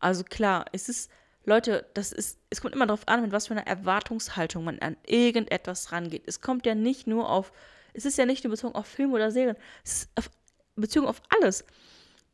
Also 0.00 0.24
klar, 0.24 0.64
es 0.72 0.88
ist, 0.88 1.10
Leute, 1.44 1.86
das 1.94 2.10
ist, 2.10 2.40
es 2.50 2.60
kommt 2.60 2.74
immer 2.74 2.86
darauf 2.86 3.06
an, 3.06 3.22
mit 3.22 3.30
was 3.30 3.46
für 3.46 3.54
einer 3.54 3.66
Erwartungshaltung 3.66 4.64
man 4.64 4.80
an 4.80 4.96
irgendetwas 5.06 5.92
rangeht. 5.92 6.24
Es 6.26 6.40
kommt 6.40 6.66
ja 6.66 6.74
nicht 6.74 7.06
nur 7.06 7.30
auf, 7.30 7.52
es 7.92 8.04
ist 8.04 8.18
ja 8.18 8.26
nicht 8.26 8.42
nur 8.42 8.50
bezogen 8.50 8.74
auf 8.74 8.86
Filme 8.86 9.14
oder 9.14 9.30
Serien, 9.30 9.56
es 9.84 9.92
ist 9.92 10.10
auf 10.16 10.30
bezogen 10.74 11.06
auf 11.06 11.22
alles. 11.40 11.64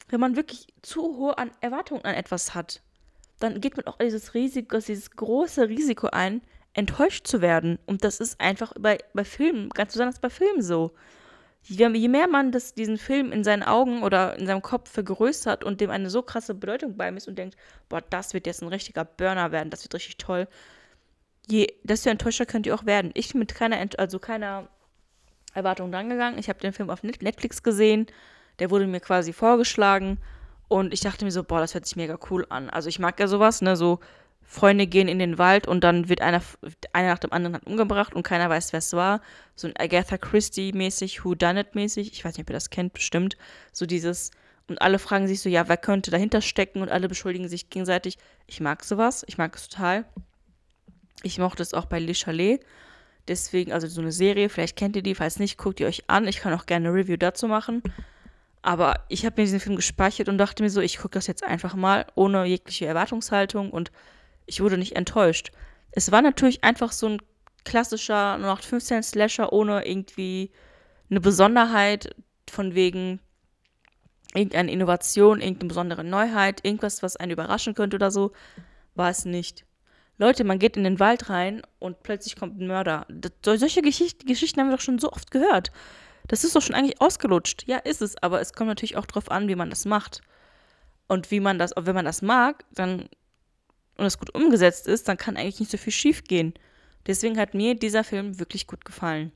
Wenn 0.08 0.20
man 0.20 0.36
wirklich 0.36 0.68
zu 0.80 1.02
hohe 1.02 1.36
Erwartungen 1.60 2.04
an 2.04 2.14
etwas 2.14 2.54
hat, 2.54 2.80
dann 3.40 3.60
geht 3.60 3.76
man 3.76 3.86
auch 3.86 3.98
dieses 3.98 4.34
Risiko, 4.34 4.78
dieses 4.78 5.10
große 5.10 5.68
Risiko 5.68 6.08
ein, 6.08 6.40
enttäuscht 6.78 7.26
zu 7.26 7.40
werden. 7.40 7.78
Und 7.86 8.04
das 8.04 8.20
ist 8.20 8.40
einfach 8.40 8.72
bei, 8.78 8.98
bei 9.12 9.24
Filmen, 9.24 9.68
ganz 9.70 9.92
besonders 9.92 10.20
bei 10.20 10.30
Filmen 10.30 10.62
so. 10.62 10.92
Je, 11.62 11.88
mehr 11.88 12.28
man 12.28 12.52
das, 12.52 12.74
diesen 12.74 12.98
Film 12.98 13.32
in 13.32 13.42
seinen 13.44 13.64
Augen 13.64 14.02
oder 14.02 14.38
in 14.38 14.46
seinem 14.46 14.62
Kopf 14.62 14.90
vergrößert 14.90 15.64
und 15.64 15.80
dem 15.80 15.90
eine 15.90 16.08
so 16.08 16.22
krasse 16.22 16.54
Bedeutung 16.54 16.96
beimisst 16.96 17.28
und 17.28 17.36
denkt, 17.36 17.56
boah, 17.88 18.00
das 18.00 18.32
wird 18.32 18.46
jetzt 18.46 18.62
ein 18.62 18.68
richtiger 18.68 19.04
Burner 19.04 19.50
werden, 19.50 19.68
das 19.68 19.82
wird 19.82 19.94
richtig 19.94 20.16
toll, 20.18 20.46
je 21.48 21.66
desto 21.82 22.10
enttäuschter 22.10 22.46
könnt 22.46 22.66
ihr 22.66 22.74
auch 22.74 22.86
werden. 22.86 23.10
Ich 23.14 23.32
bin 23.32 23.40
mit 23.40 23.54
keiner, 23.54 23.84
also 23.98 24.18
keiner 24.18 24.68
Erwartung 25.52 25.90
drangegangen. 25.90 26.38
Ich 26.38 26.48
habe 26.48 26.60
den 26.60 26.72
Film 26.72 26.90
auf 26.90 27.02
Netflix 27.02 27.62
gesehen. 27.62 28.06
Der 28.60 28.70
wurde 28.70 28.86
mir 28.86 29.00
quasi 29.00 29.32
vorgeschlagen. 29.32 30.18
Und 30.68 30.92
ich 30.92 31.00
dachte 31.00 31.24
mir 31.24 31.30
so, 31.30 31.42
boah, 31.42 31.60
das 31.60 31.74
hört 31.74 31.86
sich 31.86 31.96
mega 31.96 32.18
cool 32.30 32.46
an. 32.50 32.70
Also 32.70 32.88
ich 32.88 32.98
mag 32.98 33.18
ja 33.18 33.26
sowas, 33.26 33.62
ne? 33.62 33.76
So 33.76 34.00
Freunde 34.50 34.86
gehen 34.86 35.08
in 35.08 35.18
den 35.18 35.36
Wald 35.36 35.68
und 35.68 35.84
dann 35.84 36.08
wird 36.08 36.22
einer, 36.22 36.40
einer 36.94 37.08
nach 37.08 37.18
dem 37.18 37.34
anderen 37.34 37.52
halt 37.52 37.66
umgebracht 37.66 38.14
und 38.14 38.22
keiner 38.22 38.48
weiß, 38.48 38.72
wer 38.72 38.78
es 38.78 38.94
war. 38.94 39.20
So 39.54 39.68
ein 39.68 39.74
Agatha 39.78 40.16
Christie-mäßig, 40.16 41.22
Who 41.22 41.34
Done 41.34 41.60
It-mäßig. 41.60 42.12
Ich 42.12 42.24
weiß 42.24 42.34
nicht, 42.34 42.46
ob 42.46 42.50
ihr 42.50 42.54
das 42.54 42.70
kennt, 42.70 42.94
bestimmt. 42.94 43.36
So 43.72 43.84
dieses. 43.84 44.30
Und 44.66 44.80
alle 44.80 44.98
fragen 44.98 45.28
sich 45.28 45.42
so, 45.42 45.50
ja, 45.50 45.68
wer 45.68 45.76
könnte 45.76 46.10
dahinter 46.10 46.40
stecken? 46.40 46.80
Und 46.80 46.88
alle 46.88 47.08
beschuldigen 47.08 47.46
sich 47.46 47.68
gegenseitig. 47.68 48.16
Ich 48.46 48.60
mag 48.60 48.84
sowas. 48.84 49.22
Ich 49.28 49.36
mag 49.36 49.54
es 49.54 49.68
total. 49.68 50.06
Ich 51.22 51.38
mochte 51.38 51.62
es 51.62 51.74
auch 51.74 51.84
bei 51.84 51.98
Le 51.98 52.14
Chalet. 52.14 52.64
Deswegen, 53.28 53.72
also 53.72 53.86
so 53.86 54.00
eine 54.00 54.12
Serie, 54.12 54.48
vielleicht 54.48 54.76
kennt 54.76 54.96
ihr 54.96 55.02
die, 55.02 55.14
falls 55.14 55.38
nicht, 55.38 55.58
guckt 55.58 55.78
ihr 55.80 55.88
euch 55.88 56.04
an. 56.08 56.26
Ich 56.26 56.38
kann 56.38 56.54
auch 56.54 56.64
gerne 56.64 56.88
eine 56.88 56.96
Review 56.96 57.18
dazu 57.18 57.48
machen. 57.48 57.82
Aber 58.62 59.04
ich 59.10 59.26
habe 59.26 59.38
mir 59.38 59.44
diesen 59.44 59.60
Film 59.60 59.76
gespeichert 59.76 60.30
und 60.30 60.38
dachte 60.38 60.62
mir 60.62 60.70
so, 60.70 60.80
ich 60.80 60.96
gucke 60.96 61.12
das 61.12 61.26
jetzt 61.26 61.44
einfach 61.44 61.74
mal 61.74 62.06
ohne 62.14 62.46
jegliche 62.46 62.86
Erwartungshaltung 62.86 63.70
und 63.70 63.92
ich 64.48 64.60
wurde 64.60 64.78
nicht 64.78 64.96
enttäuscht. 64.96 65.52
Es 65.92 66.10
war 66.10 66.22
natürlich 66.22 66.64
einfach 66.64 66.92
so 66.92 67.08
ein 67.08 67.22
klassischer 67.64 68.34
0815 68.38 69.02
Slasher 69.02 69.52
ohne 69.52 69.86
irgendwie 69.86 70.50
eine 71.10 71.20
Besonderheit 71.20 72.14
von 72.50 72.74
wegen 72.74 73.20
irgendeine 74.34 74.72
Innovation, 74.72 75.40
irgendeine 75.40 75.68
besondere 75.68 76.04
Neuheit, 76.04 76.64
irgendwas, 76.64 77.02
was 77.02 77.16
einen 77.16 77.32
überraschen 77.32 77.74
könnte 77.74 77.96
oder 77.96 78.10
so, 78.10 78.32
war 78.94 79.10
es 79.10 79.24
nicht. 79.24 79.64
Leute, 80.18 80.44
man 80.44 80.58
geht 80.58 80.76
in 80.76 80.84
den 80.84 80.98
Wald 80.98 81.30
rein 81.30 81.62
und 81.78 82.02
plötzlich 82.02 82.36
kommt 82.36 82.60
ein 82.60 82.66
Mörder. 82.66 83.06
Das, 83.08 83.60
solche 83.60 83.82
Geschicht, 83.82 84.26
Geschichten 84.26 84.60
haben 84.60 84.68
wir 84.68 84.76
doch 84.76 84.82
schon 84.82 84.98
so 84.98 85.12
oft 85.12 85.30
gehört. 85.30 85.70
Das 86.26 86.44
ist 86.44 86.56
doch 86.56 86.62
schon 86.62 86.74
eigentlich 86.74 87.00
ausgelutscht. 87.00 87.64
Ja, 87.66 87.78
ist 87.78 88.02
es, 88.02 88.20
aber 88.22 88.40
es 88.40 88.52
kommt 88.52 88.68
natürlich 88.68 88.96
auch 88.96 89.06
darauf 89.06 89.30
an, 89.30 89.48
wie 89.48 89.54
man 89.54 89.70
das 89.70 89.84
macht. 89.84 90.22
Und 91.06 91.30
wie 91.30 91.40
man 91.40 91.58
das, 91.58 91.72
wenn 91.76 91.94
man 91.94 92.04
das 92.04 92.20
mag, 92.20 92.64
dann 92.74 93.08
und 93.98 94.06
es 94.06 94.18
gut 94.18 94.34
umgesetzt 94.34 94.86
ist, 94.86 95.08
dann 95.08 95.16
kann 95.16 95.36
eigentlich 95.36 95.60
nicht 95.60 95.70
so 95.70 95.76
viel 95.76 95.92
schief 95.92 96.24
gehen. 96.24 96.54
Deswegen 97.06 97.38
hat 97.38 97.54
mir 97.54 97.74
dieser 97.74 98.04
Film 98.04 98.38
wirklich 98.38 98.66
gut 98.66 98.84
gefallen. 98.84 99.32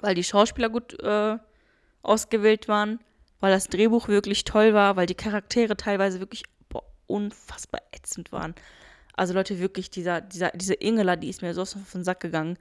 Weil 0.00 0.14
die 0.14 0.24
Schauspieler 0.24 0.70
gut 0.70 0.98
äh, 1.00 1.38
ausgewählt 2.02 2.68
waren, 2.68 3.00
weil 3.40 3.52
das 3.52 3.68
Drehbuch 3.68 4.08
wirklich 4.08 4.44
toll 4.44 4.74
war, 4.74 4.96
weil 4.96 5.06
die 5.06 5.14
Charaktere 5.14 5.76
teilweise 5.76 6.20
wirklich 6.20 6.44
boah, 6.68 6.82
unfassbar 7.06 7.82
ätzend 7.92 8.32
waren. 8.32 8.54
Also 9.14 9.34
Leute, 9.34 9.60
wirklich, 9.60 9.90
dieser, 9.90 10.20
dieser, 10.20 10.50
diese 10.50 10.74
Ingela, 10.74 11.16
die 11.16 11.28
ist 11.28 11.42
mir 11.42 11.54
so 11.54 11.62
auf 11.62 11.92
den 11.92 12.04
Sack 12.04 12.20
gegangen. 12.20 12.58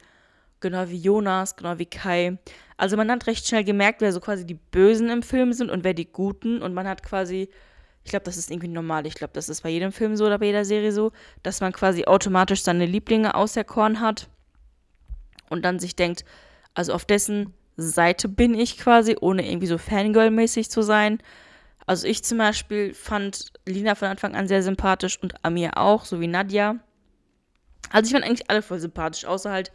Genau 0.59 0.87
wie 0.89 0.97
Jonas, 0.97 1.55
genau 1.55 1.79
wie 1.79 1.85
Kai. 1.85 2.37
Also 2.77 2.95
man 2.95 3.09
hat 3.11 3.27
recht 3.27 3.47
schnell 3.47 3.63
gemerkt, 3.63 4.01
wer 4.01 4.13
so 4.13 4.19
quasi 4.19 4.45
die 4.45 4.53
Bösen 4.53 5.09
im 5.09 5.23
Film 5.23 5.53
sind 5.53 5.71
und 5.71 5.83
wer 5.83 5.93
die 5.93 6.11
Guten. 6.11 6.61
Und 6.61 6.73
man 6.73 6.87
hat 6.87 7.03
quasi, 7.03 7.49
ich 8.03 8.09
glaube, 8.11 8.25
das 8.25 8.37
ist 8.37 8.51
irgendwie 8.51 8.67
normal. 8.67 9.07
Ich 9.07 9.15
glaube, 9.15 9.33
das 9.33 9.49
ist 9.49 9.61
bei 9.61 9.69
jedem 9.69 9.91
Film 9.91 10.15
so 10.15 10.25
oder 10.25 10.39
bei 10.39 10.47
jeder 10.47 10.65
Serie 10.65 10.91
so, 10.91 11.11
dass 11.41 11.61
man 11.61 11.71
quasi 11.71 12.05
automatisch 12.05 12.61
seine 12.63 12.85
Lieblinge 12.85 13.35
auserkoren 13.35 14.01
hat. 14.01 14.29
Und 15.49 15.63
dann 15.63 15.79
sich 15.79 15.95
denkt, 15.95 16.25
also 16.73 16.93
auf 16.93 17.05
dessen 17.05 17.53
Seite 17.77 18.27
bin 18.27 18.55
ich 18.55 18.77
quasi, 18.77 19.15
ohne 19.19 19.47
irgendwie 19.47 19.67
so 19.67 19.77
Fangirl-mäßig 19.77 20.69
zu 20.69 20.81
sein. 20.81 21.19
Also 21.85 22.07
ich 22.07 22.23
zum 22.23 22.37
Beispiel 22.37 22.93
fand 22.93 23.53
Lina 23.65 23.95
von 23.95 24.09
Anfang 24.09 24.35
an 24.35 24.47
sehr 24.47 24.63
sympathisch 24.63 25.19
und 25.21 25.33
Amir 25.43 25.77
auch, 25.77 26.05
so 26.05 26.19
wie 26.19 26.27
Nadja. 26.27 26.75
Also 27.89 28.07
ich 28.07 28.13
fand 28.13 28.25
eigentlich 28.25 28.49
alle 28.49 28.61
voll 28.61 28.79
sympathisch, 28.79 29.25
außer 29.25 29.51
halt 29.51 29.71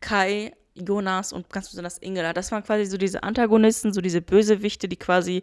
Kai, 0.00 0.52
Jonas 0.74 1.32
und 1.32 1.50
ganz 1.50 1.68
besonders 1.68 1.98
Ingela. 1.98 2.32
Das 2.32 2.50
waren 2.52 2.64
quasi 2.64 2.86
so 2.86 2.96
diese 2.96 3.22
Antagonisten, 3.22 3.92
so 3.92 4.00
diese 4.00 4.22
Bösewichte, 4.22 4.88
die 4.88 4.96
quasi 4.96 5.42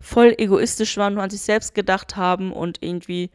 voll 0.00 0.34
egoistisch 0.38 0.96
waren, 0.96 1.14
nur 1.14 1.22
an 1.22 1.30
sich 1.30 1.40
selbst 1.40 1.74
gedacht 1.74 2.16
haben 2.16 2.52
und 2.52 2.82
irgendwie 2.82 3.30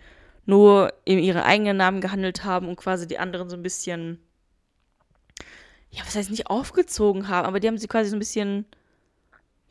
nur 0.45 0.93
in 1.05 1.19
ihre 1.19 1.43
eigenen 1.45 1.77
Namen 1.77 2.01
gehandelt 2.01 2.43
haben 2.43 2.67
und 2.67 2.75
quasi 2.75 3.07
die 3.07 3.19
anderen 3.19 3.49
so 3.49 3.55
ein 3.55 3.63
bisschen, 3.63 4.19
ja, 5.89 6.03
was 6.05 6.15
heißt 6.15 6.31
nicht 6.31 6.47
aufgezogen 6.47 7.27
haben, 7.27 7.47
aber 7.47 7.59
die 7.59 7.67
haben 7.67 7.77
sie 7.77 7.87
quasi 7.87 8.09
so 8.09 8.15
ein 8.15 8.19
bisschen 8.19 8.65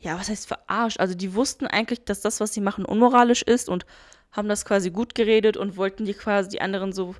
ja, 0.03 0.19
was 0.19 0.29
heißt 0.29 0.47
verarscht? 0.47 0.99
Also 0.99 1.15
die 1.15 1.33
wussten 1.33 1.65
eigentlich, 1.65 2.03
dass 2.03 2.21
das, 2.21 2.39
was 2.41 2.53
sie 2.53 2.61
machen, 2.61 2.83
unmoralisch 2.85 3.41
ist 3.41 3.69
und 3.69 3.85
haben 4.31 4.49
das 4.49 4.65
quasi 4.65 4.91
gut 4.91 5.15
geredet 5.15 5.55
und 5.55 5.77
wollten 5.77 6.05
die 6.05 6.13
quasi, 6.13 6.49
die 6.49 6.61
anderen 6.61 6.91
so, 6.91 7.15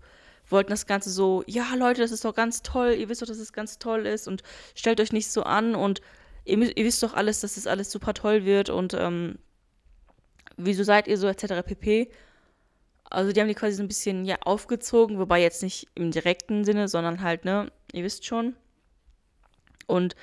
wollten 0.50 0.72
das 0.72 0.86
Ganze 0.86 1.10
so, 1.10 1.44
ja 1.48 1.74
Leute, 1.75 2.01
das 2.01 2.12
ist 2.12 2.25
doch 2.25 2.36
ganz 2.36 2.62
toll, 2.62 2.96
ihr 3.00 3.08
wisst 3.08 3.22
doch, 3.22 3.27
dass 3.27 3.38
es 3.38 3.53
ganz 3.53 3.80
toll 3.80 4.06
ist 4.06 4.27
und 4.27 4.44
stellt 4.75 5.00
euch 5.00 5.13
nicht 5.13 5.32
so 5.32 5.44
an 5.44 5.75
und 5.75 6.01
ihr, 6.44 6.77
ihr 6.77 6.86
wisst 6.86 7.01
doch 7.03 7.13
alles, 7.13 7.39
dass 7.39 7.56
das 7.56 7.68
alles 7.68 7.89
super 7.89 8.13
toll 8.13 8.44
wird 8.44 8.70
und 8.70 8.94
ähm, 8.94 9.38
wieso 10.57 10.83
seid 10.83 11.07
ihr 11.07 11.17
so, 11.17 11.27
etc. 11.27 11.65
pp. 11.65 12.12
Also 13.10 13.31
die 13.31 13.39
haben 13.39 13.48
die 13.48 13.55
quasi 13.55 13.75
so 13.75 13.83
ein 13.83 13.88
bisschen, 13.88 14.25
ja, 14.25 14.38
aufgezogen, 14.43 15.19
wobei 15.19 15.41
jetzt 15.41 15.63
nicht 15.63 15.88
im 15.95 16.12
direkten 16.12 16.65
Sinne, 16.65 16.88
sondern 16.88 17.22
halt, 17.22 17.45
ne, 17.45 17.72
ihr 17.91 18.03
wisst 18.03 18.25
schon. 18.25 18.55
Und 19.88 20.15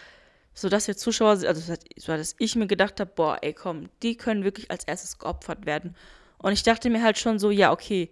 sodass 0.55 0.89
wir 0.89 0.97
Zuschauer, 0.97 1.43
also 1.47 1.75
so 1.97 2.17
dass 2.17 2.35
ich 2.39 2.57
mir 2.57 2.67
gedacht 2.67 3.01
habe, 3.01 3.13
boah, 3.15 3.39
ey, 3.43 3.53
komm, 3.53 3.89
die 4.03 4.17
können 4.17 4.45
wirklich 4.45 4.71
als 4.71 4.85
erstes 4.85 5.19
geopfert 5.19 5.67
werden. 5.67 5.95
Und 6.39 6.53
ich 6.53 6.63
dachte 6.63 6.91
mir 6.91 7.03
halt 7.03 7.19
schon 7.19 7.39
so, 7.39 7.51
ja, 7.51 7.73
okay, 7.73 8.11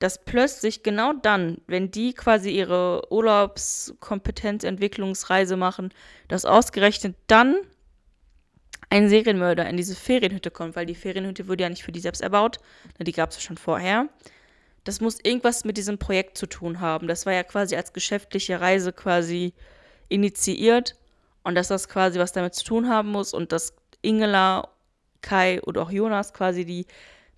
dass 0.00 0.24
plötzlich 0.24 0.82
genau 0.82 1.12
dann, 1.12 1.58
wenn 1.66 1.90
die 1.90 2.14
quasi 2.14 2.50
ihre 2.50 3.12
Urlaubskompetenzentwicklungsreise 3.12 5.56
machen, 5.56 5.92
dass 6.26 6.46
ausgerechnet 6.46 7.14
dann 7.26 7.56
ein 8.90 9.08
Serienmörder 9.08 9.68
in 9.68 9.76
diese 9.76 9.94
Ferienhütte 9.94 10.50
kommt, 10.50 10.76
weil 10.76 10.86
die 10.86 10.94
Ferienhütte 10.96 11.48
wurde 11.48 11.62
ja 11.62 11.68
nicht 11.68 11.84
für 11.84 11.92
die 11.92 12.00
selbst 12.00 12.20
erbaut, 12.20 12.58
die 12.98 13.12
gab 13.12 13.30
es 13.30 13.36
ja 13.36 13.42
schon 13.42 13.56
vorher. 13.56 14.08
Das 14.84 15.00
muss 15.00 15.20
irgendwas 15.22 15.64
mit 15.64 15.76
diesem 15.76 15.98
Projekt 15.98 16.36
zu 16.36 16.46
tun 16.46 16.80
haben. 16.80 17.06
Das 17.06 17.26
war 17.26 17.32
ja 17.32 17.44
quasi 17.44 17.76
als 17.76 17.92
geschäftliche 17.92 18.60
Reise 18.60 18.92
quasi 18.92 19.54
initiiert 20.08 20.96
Und 21.42 21.54
dass 21.54 21.68
das 21.68 21.88
quasi 21.88 22.18
was 22.18 22.32
damit 22.32 22.54
zu 22.54 22.64
tun 22.64 22.88
haben 22.88 23.10
muss 23.10 23.32
und 23.32 23.52
dass 23.52 23.74
Ingela, 24.02 24.68
Kai 25.22 25.60
oder 25.62 25.82
auch 25.82 25.90
Jonas 25.90 26.32
quasi 26.34 26.64
die 26.64 26.86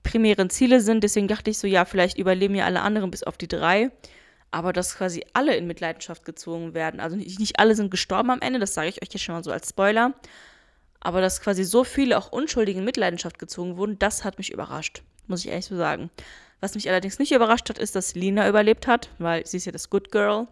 primären 0.02 0.50
Ziele 0.50 0.80
sind. 0.80 1.04
Deswegen 1.04 1.28
dachte 1.28 1.50
ich 1.50 1.58
so, 1.58 1.66
ja, 1.66 1.84
vielleicht 1.84 2.18
überleben 2.18 2.54
ja 2.54 2.64
alle 2.64 2.82
anderen 2.82 3.10
bis 3.10 3.22
auf 3.22 3.38
die 3.38 3.48
drei. 3.48 3.90
Aber 4.50 4.72
dass 4.72 4.96
quasi 4.96 5.24
alle 5.34 5.56
in 5.56 5.66
Mitleidenschaft 5.66 6.24
gezogen 6.24 6.74
werden. 6.74 7.00
Also 7.00 7.16
nicht, 7.16 7.38
nicht 7.40 7.58
alle 7.58 7.74
sind 7.74 7.90
gestorben 7.90 8.30
am 8.30 8.40
Ende, 8.40 8.58
das 8.58 8.74
sage 8.74 8.88
ich 8.88 9.02
euch 9.02 9.08
jetzt 9.12 9.22
schon 9.22 9.34
mal 9.34 9.44
so 9.44 9.52
als 9.52 9.68
Spoiler. 9.70 10.14
Aber 11.04 11.20
dass 11.20 11.40
quasi 11.40 11.64
so 11.64 11.84
viele 11.84 12.16
auch 12.16 12.30
Unschuldige 12.30 12.78
in 12.78 12.84
Mitleidenschaft 12.84 13.38
gezogen 13.38 13.76
wurden, 13.76 13.98
das 13.98 14.24
hat 14.24 14.38
mich 14.38 14.52
überrascht. 14.52 15.02
Muss 15.26 15.44
ich 15.44 15.50
ehrlich 15.50 15.66
so 15.66 15.76
sagen. 15.76 16.10
Was 16.60 16.74
mich 16.74 16.88
allerdings 16.88 17.18
nicht 17.18 17.32
überrascht 17.32 17.68
hat, 17.68 17.78
ist, 17.78 17.96
dass 17.96 18.14
Lina 18.14 18.48
überlebt 18.48 18.86
hat, 18.86 19.10
weil 19.18 19.44
sie 19.44 19.56
ist 19.56 19.66
ja 19.66 19.72
das 19.72 19.90
Good 19.90 20.12
Girl. 20.12 20.46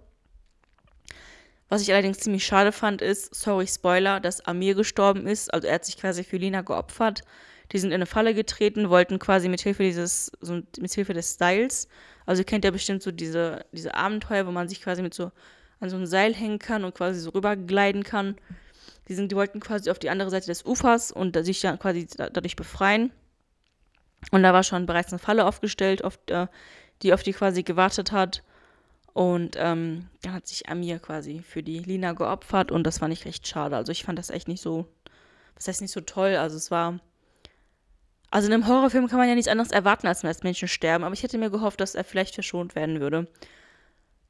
Was 1.69 1.83
ich 1.83 1.93
allerdings 1.93 2.19
ziemlich 2.19 2.45
schade 2.45 2.73
fand, 2.73 3.01
ist, 3.01 3.33
sorry 3.33 3.69
Spoiler, 3.69 4.19
dass 4.19 4.45
Amir 4.45 4.75
gestorben 4.75 5.29
ist. 5.29 5.55
Also 5.55 5.69
er 5.69 5.75
hat 5.75 5.85
sich 5.85 5.97
quasi 5.97 6.25
für 6.25 6.37
Lina 6.37 6.63
geopfert. 6.63 7.23
Die 7.71 7.79
sind 7.79 7.91
in 7.91 7.95
eine 7.95 8.07
Falle 8.07 8.35
getreten, 8.35 8.91
wollten 8.91 9.21
quasi 9.21 9.49
mit 9.49 9.61
Hilfe 9.61 9.85
dieses, 9.85 10.33
so 10.41 10.61
mit 10.81 10.93
Hilfe 10.93 11.15
des 11.15 11.35
Styles, 11.35 11.87
also 12.27 12.43
ihr 12.43 12.47
kennt 12.47 12.65
ja 12.65 12.71
bestimmt 12.71 13.03
so 13.03 13.11
diese, 13.11 13.65
diese 13.73 13.95
Abenteuer, 13.95 14.47
wo 14.47 14.53
man 14.53 14.69
sich 14.69 14.81
quasi 14.81 15.03
mit 15.03 15.15
so 15.15 15.33
an 15.81 15.91
so 15.91 15.97
ein 15.97 16.07
Seil 16.07 16.33
hängen 16.33 16.61
kann 16.61 16.85
und 16.85 16.95
quasi 16.95 17.19
so 17.19 17.31
rübergleiten 17.31 18.05
kann. 18.05 18.37
Die, 19.11 19.15
sind, 19.17 19.33
die 19.33 19.37
wollten 19.37 19.59
quasi 19.59 19.91
auf 19.91 19.99
die 19.99 20.09
andere 20.09 20.31
Seite 20.31 20.47
des 20.47 20.65
Ufers 20.65 21.11
und 21.11 21.37
sich 21.45 21.61
dann 21.61 21.81
quasi 21.81 22.07
dadurch 22.17 22.55
befreien. 22.55 23.11
Und 24.31 24.45
da 24.45 24.53
war 24.53 24.63
schon 24.63 24.87
bereits 24.87 25.13
eine 25.13 25.19
Falle 25.19 25.47
aufgestellt, 25.47 26.05
auf, 26.05 26.21
äh, 26.29 26.47
die 27.03 27.13
auf 27.13 27.25
die 27.25 27.33
quasi 27.33 27.65
gewartet 27.65 28.13
hat. 28.13 28.45
Und 29.13 29.57
ähm, 29.59 30.09
dann 30.23 30.33
hat 30.33 30.47
sich 30.47 30.69
Amir 30.69 31.01
quasi 31.01 31.43
für 31.43 31.65
die 31.65 31.81
Lina 31.81 32.13
geopfert 32.13 32.71
und 32.71 32.85
das 32.85 32.99
fand 32.99 33.13
ich 33.13 33.25
recht 33.25 33.49
schade. 33.49 33.77
Also 33.77 33.91
ich 33.91 34.05
fand 34.05 34.17
das 34.17 34.31
echt 34.31 34.47
nicht 34.47 34.63
so, 34.63 34.87
was 35.57 35.67
heißt 35.67 35.81
nicht 35.81 35.91
so 35.93 36.03
toll. 36.03 36.37
Also 36.37 36.57
es 36.57 36.71
war, 36.71 37.01
also 38.31 38.47
in 38.47 38.55
einem 38.55 38.69
Horrorfilm 38.69 39.09
kann 39.09 39.19
man 39.19 39.29
ja 39.29 39.35
nichts 39.35 39.51
anderes 39.51 39.73
erwarten, 39.73 40.07
als 40.07 40.21
dass 40.21 40.45
Menschen 40.45 40.69
sterben, 40.69 41.03
aber 41.03 41.15
ich 41.15 41.25
hätte 41.25 41.37
mir 41.37 41.51
gehofft, 41.51 41.81
dass 41.81 41.97
er 41.97 42.05
vielleicht 42.05 42.35
verschont 42.35 42.77
werden 42.77 43.01
würde. 43.01 43.27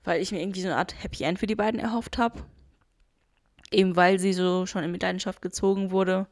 Weil 0.04 0.22
ich 0.22 0.32
mir 0.32 0.40
irgendwie 0.40 0.62
so 0.62 0.68
eine 0.68 0.78
Art 0.78 1.02
Happy 1.02 1.24
End 1.24 1.38
für 1.38 1.46
die 1.46 1.54
beiden 1.54 1.78
erhofft 1.78 2.16
habe. 2.16 2.42
Eben 3.70 3.96
weil 3.96 4.18
sie 4.18 4.32
so 4.32 4.66
schon 4.66 4.84
in 4.84 4.90
Mitleidenschaft 4.90 5.42
gezogen 5.42 5.90
wurde. 5.90 6.26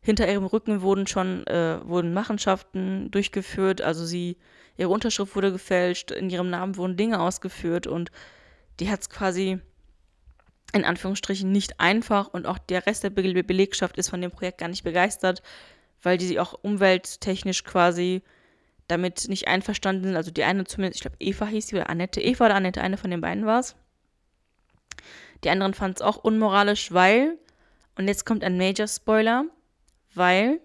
Hinter 0.00 0.30
ihrem 0.30 0.44
Rücken 0.44 0.82
wurden 0.82 1.06
schon 1.06 1.46
äh, 1.46 1.78
wurden 1.84 2.12
Machenschaften 2.12 3.10
durchgeführt, 3.10 3.80
also 3.80 4.04
sie 4.04 4.36
ihre 4.76 4.90
Unterschrift 4.90 5.34
wurde 5.34 5.52
gefälscht, 5.52 6.10
in 6.10 6.28
ihrem 6.28 6.50
Namen 6.50 6.76
wurden 6.76 6.96
Dinge 6.96 7.20
ausgeführt 7.20 7.86
und 7.86 8.10
die 8.80 8.90
hat 8.90 9.00
es 9.00 9.08
quasi 9.08 9.60
in 10.74 10.84
Anführungsstrichen 10.84 11.50
nicht 11.50 11.80
einfach 11.80 12.28
und 12.28 12.46
auch 12.46 12.58
der 12.58 12.86
Rest 12.86 13.04
der 13.04 13.10
Be 13.10 13.44
Belegschaft 13.44 13.96
ist 13.96 14.10
von 14.10 14.20
dem 14.20 14.32
Projekt 14.32 14.58
gar 14.58 14.68
nicht 14.68 14.84
begeistert, 14.84 15.42
weil 16.02 16.18
die 16.18 16.40
auch 16.40 16.52
umwelttechnisch 16.52 17.64
quasi 17.64 18.22
damit 18.88 19.28
nicht 19.28 19.48
einverstanden 19.48 20.04
sind. 20.04 20.16
Also 20.16 20.30
die 20.30 20.44
eine 20.44 20.64
zumindest, 20.64 20.96
ich 20.96 21.02
glaube 21.02 21.16
Eva 21.20 21.46
hieß 21.46 21.68
sie 21.68 21.76
oder 21.76 21.88
Annette. 21.88 22.20
Eva 22.20 22.46
oder 22.46 22.56
Annette, 22.56 22.82
eine 22.82 22.96
von 22.96 23.10
den 23.10 23.20
beiden 23.20 23.46
war 23.46 23.60
es. 23.60 23.76
Die 25.44 25.50
anderen 25.50 25.74
fanden 25.74 25.96
es 25.96 26.02
auch 26.02 26.16
unmoralisch, 26.16 26.92
weil, 26.92 27.38
und 27.96 28.08
jetzt 28.08 28.24
kommt 28.24 28.42
ein 28.42 28.56
Major-Spoiler, 28.56 29.44
weil 30.14 30.60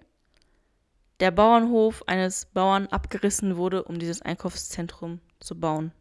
der 1.19 1.31
Bauernhof 1.31 2.07
eines 2.07 2.45
Bauern 2.45 2.87
abgerissen 2.87 3.57
wurde, 3.57 3.83
um 3.83 3.99
dieses 3.99 4.21
Einkaufszentrum 4.21 5.19
zu 5.39 5.59
bauen. 5.59 5.91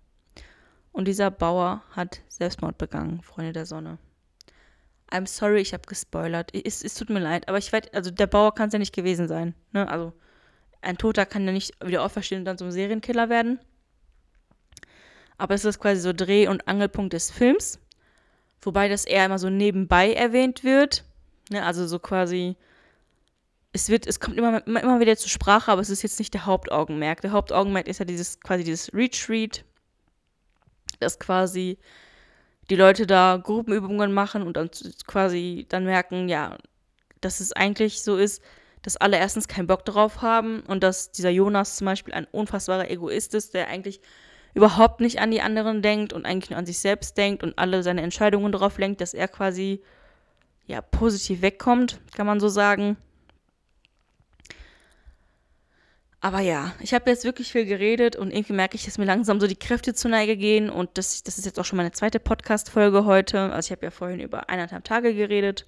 Und 0.92 1.08
dieser 1.08 1.30
Bauer 1.30 1.82
hat 1.90 2.22
Selbstmord 2.28 2.78
begangen, 2.78 3.22
Freunde 3.22 3.52
der 3.52 3.66
Sonne. 3.66 3.98
I'm 5.10 5.26
sorry, 5.26 5.60
ich 5.60 5.72
habe 5.72 5.86
gespoilert. 5.86 6.54
Es, 6.54 6.84
es 6.84 6.94
tut 6.94 7.10
mir 7.10 7.20
leid, 7.20 7.48
aber 7.48 7.58
ich 7.58 7.72
weiß, 7.72 7.92
also 7.92 8.10
der 8.10 8.26
Bauer 8.26 8.54
kann 8.54 8.68
es 8.68 8.74
ja 8.74 8.78
nicht 8.78 8.94
gewesen 8.94 9.26
sein. 9.26 9.54
Ne? 9.72 9.88
Also 9.88 10.12
ein 10.82 10.98
Toter 10.98 11.26
kann 11.26 11.46
ja 11.46 11.52
nicht 11.52 11.72
wieder 11.84 12.04
auferstehen 12.04 12.42
und 12.42 12.44
dann 12.44 12.58
zum 12.58 12.70
Serienkiller 12.70 13.28
werden. 13.28 13.58
Aber 15.36 15.54
es 15.54 15.64
ist 15.64 15.80
quasi 15.80 16.00
so 16.00 16.12
Dreh- 16.12 16.48
und 16.48 16.68
Angelpunkt 16.68 17.12
des 17.12 17.30
Films. 17.30 17.80
Wobei 18.62 18.88
das 18.88 19.04
eher 19.04 19.26
immer 19.26 19.38
so 19.38 19.50
nebenbei 19.50 20.12
erwähnt 20.12 20.64
wird. 20.64 21.04
Ne? 21.50 21.64
Also 21.64 21.86
so 21.86 21.98
quasi 21.98 22.56
es 23.72 23.88
wird, 23.88 24.06
es 24.06 24.18
kommt 24.18 24.36
immer, 24.36 24.66
immer, 24.66 25.00
wieder 25.00 25.16
zur 25.16 25.30
Sprache, 25.30 25.70
aber 25.70 25.80
es 25.80 25.90
ist 25.90 26.02
jetzt 26.02 26.18
nicht 26.18 26.34
der 26.34 26.46
Hauptaugenmerk. 26.46 27.20
Der 27.20 27.32
Hauptaugenmerk 27.32 27.86
ist 27.86 27.98
ja 27.98 28.04
dieses, 28.04 28.40
quasi 28.40 28.64
dieses 28.64 28.92
Retreat, 28.94 29.64
das 31.00 31.18
quasi 31.18 31.78
die 32.70 32.76
Leute 32.76 33.06
da 33.06 33.40
Gruppenübungen 33.42 34.12
machen 34.12 34.42
und 34.42 34.56
dann 34.56 34.70
quasi 35.06 35.66
dann 35.68 35.84
merken, 35.84 36.28
ja, 36.28 36.58
dass 37.20 37.40
es 37.40 37.52
eigentlich 37.52 38.02
so 38.02 38.16
ist, 38.16 38.42
dass 38.82 38.96
alle 38.96 39.18
erstens 39.18 39.48
keinen 39.48 39.66
Bock 39.66 39.84
drauf 39.84 40.22
haben 40.22 40.60
und 40.60 40.82
dass 40.82 41.10
dieser 41.12 41.30
Jonas 41.30 41.76
zum 41.76 41.86
Beispiel 41.86 42.14
ein 42.14 42.26
unfassbarer 42.30 42.90
Egoist 42.90 43.34
ist, 43.34 43.54
der 43.54 43.68
eigentlich 43.68 44.00
überhaupt 44.54 45.00
nicht 45.00 45.20
an 45.20 45.30
die 45.30 45.40
anderen 45.40 45.82
denkt 45.82 46.12
und 46.12 46.26
eigentlich 46.26 46.50
nur 46.50 46.58
an 46.58 46.66
sich 46.66 46.78
selbst 46.78 47.16
denkt 47.16 47.42
und 47.42 47.58
alle 47.58 47.82
seine 47.82 48.02
Entscheidungen 48.02 48.52
darauf 48.52 48.78
lenkt, 48.78 49.00
dass 49.00 49.14
er 49.14 49.28
quasi 49.28 49.82
ja 50.66 50.80
positiv 50.80 51.42
wegkommt, 51.42 52.00
kann 52.14 52.26
man 52.26 52.40
so 52.40 52.48
sagen. 52.48 52.96
Aber 56.20 56.40
ja, 56.40 56.72
ich 56.80 56.94
habe 56.94 57.10
jetzt 57.10 57.24
wirklich 57.24 57.52
viel 57.52 57.64
geredet 57.64 58.16
und 58.16 58.32
irgendwie 58.32 58.52
merke 58.52 58.74
ich, 58.74 58.84
dass 58.84 58.98
mir 58.98 59.04
langsam 59.04 59.40
so 59.40 59.46
die 59.46 59.56
Kräfte 59.56 59.94
zur 59.94 60.10
Neige 60.10 60.36
gehen. 60.36 60.68
Und 60.68 60.90
das, 60.94 61.22
das 61.22 61.38
ist 61.38 61.44
jetzt 61.44 61.60
auch 61.60 61.64
schon 61.64 61.76
meine 61.76 61.92
zweite 61.92 62.18
Podcast-Folge 62.18 63.04
heute. 63.04 63.52
Also 63.52 63.68
ich 63.68 63.70
habe 63.70 63.86
ja 63.86 63.90
vorhin 63.90 64.18
über 64.18 64.48
eineinhalb 64.48 64.84
Tage 64.84 65.14
geredet. 65.14 65.64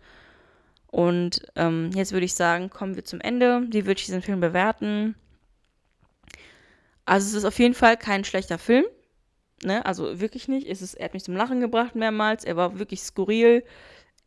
Und 0.89 1.43
ähm, 1.55 1.91
jetzt 1.95 2.11
würde 2.11 2.27
ich 2.27 2.35
sagen, 2.35 2.69
kommen 2.69 2.97
wir 2.97 3.05
zum 3.05 3.21
Ende. 3.21 3.63
Wie 3.71 3.87
würde 3.87 4.01
ich 4.01 4.07
diesen 4.07 4.23
Film 4.23 4.41
bewerten? 4.41 5.15
Also 7.11 7.27
es 7.27 7.35
ist 7.35 7.45
auf 7.45 7.59
jeden 7.59 7.75
Fall 7.75 7.97
kein 7.97 8.23
schlechter 8.23 8.57
Film. 8.57 8.85
Ne? 9.65 9.85
Also 9.85 10.21
wirklich 10.21 10.47
nicht. 10.47 10.69
Es 10.69 10.81
ist, 10.81 10.95
er 10.95 11.07
hat 11.07 11.13
mich 11.13 11.25
zum 11.25 11.35
Lachen 11.35 11.59
gebracht 11.59 11.97
mehrmals. 11.97 12.45
Er 12.45 12.55
war 12.55 12.79
wirklich 12.79 13.03
skurril. 13.03 13.65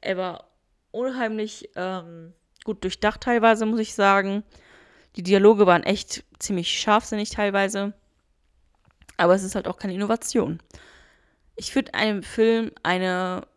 Er 0.02 0.18
war 0.18 0.50
unheimlich 0.92 1.70
ähm, 1.78 2.34
gut 2.66 2.84
durchdacht 2.84 3.22
teilweise, 3.22 3.66
muss 3.66 3.80
ich 3.80 3.94
sagen. 3.94 4.44
Die 5.16 5.24
Dialoge 5.24 5.66
waren 5.66 5.84
echt 5.84 6.26
ziemlich 6.40 6.78
scharfsinnig 6.78 7.30
teilweise. 7.30 7.94
Aber 9.16 9.34
es 9.34 9.44
ist 9.44 9.56
halt 9.56 9.70
auch 9.70 9.78
keine 9.78 9.94
Innovation. 9.94 10.62
Ich 11.56 11.74
würde 11.76 11.94
einem 11.94 12.22
Film 12.22 12.72
eine 12.84 13.48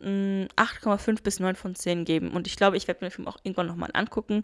8,5 0.00 1.12
mm, 1.12 1.14
bis 1.22 1.38
9 1.38 1.54
von 1.54 1.76
10 1.76 2.04
geben. 2.04 2.32
Und 2.32 2.48
ich 2.48 2.56
glaube, 2.56 2.76
ich 2.76 2.88
werde 2.88 3.04
mir 3.04 3.10
den 3.10 3.14
Film 3.14 3.28
auch 3.28 3.38
irgendwann 3.44 3.68
nochmal 3.68 3.90
angucken, 3.92 4.42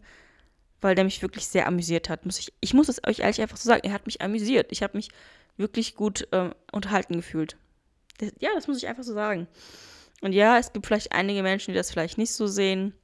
weil 0.80 0.94
der 0.94 1.04
mich 1.04 1.22
wirklich 1.22 1.46
sehr 1.46 1.66
amüsiert 1.66 2.08
hat. 2.08 2.26
Muss 2.26 2.38
ich, 2.38 2.52
ich 2.60 2.74
muss 2.74 2.88
es 2.88 3.02
euch 3.06 3.20
ehrlich 3.20 3.40
einfach 3.40 3.56
so 3.56 3.68
sagen, 3.68 3.82
er 3.84 3.92
hat 3.92 4.06
mich 4.06 4.20
amüsiert. 4.20 4.70
Ich 4.70 4.82
habe 4.82 4.96
mich 4.96 5.08
wirklich 5.56 5.94
gut 5.94 6.28
äh, 6.32 6.50
unterhalten 6.72 7.16
gefühlt. 7.16 7.56
Das, 8.18 8.32
ja, 8.40 8.50
das 8.54 8.68
muss 8.68 8.78
ich 8.78 8.86
einfach 8.86 9.02
so 9.02 9.14
sagen. 9.14 9.46
Und 10.20 10.32
ja, 10.32 10.58
es 10.58 10.72
gibt 10.72 10.86
vielleicht 10.86 11.12
einige 11.12 11.42
Menschen, 11.42 11.72
die 11.72 11.76
das 11.76 11.90
vielleicht 11.90 12.18
nicht 12.18 12.32
so 12.32 12.46
sehen, 12.46 12.94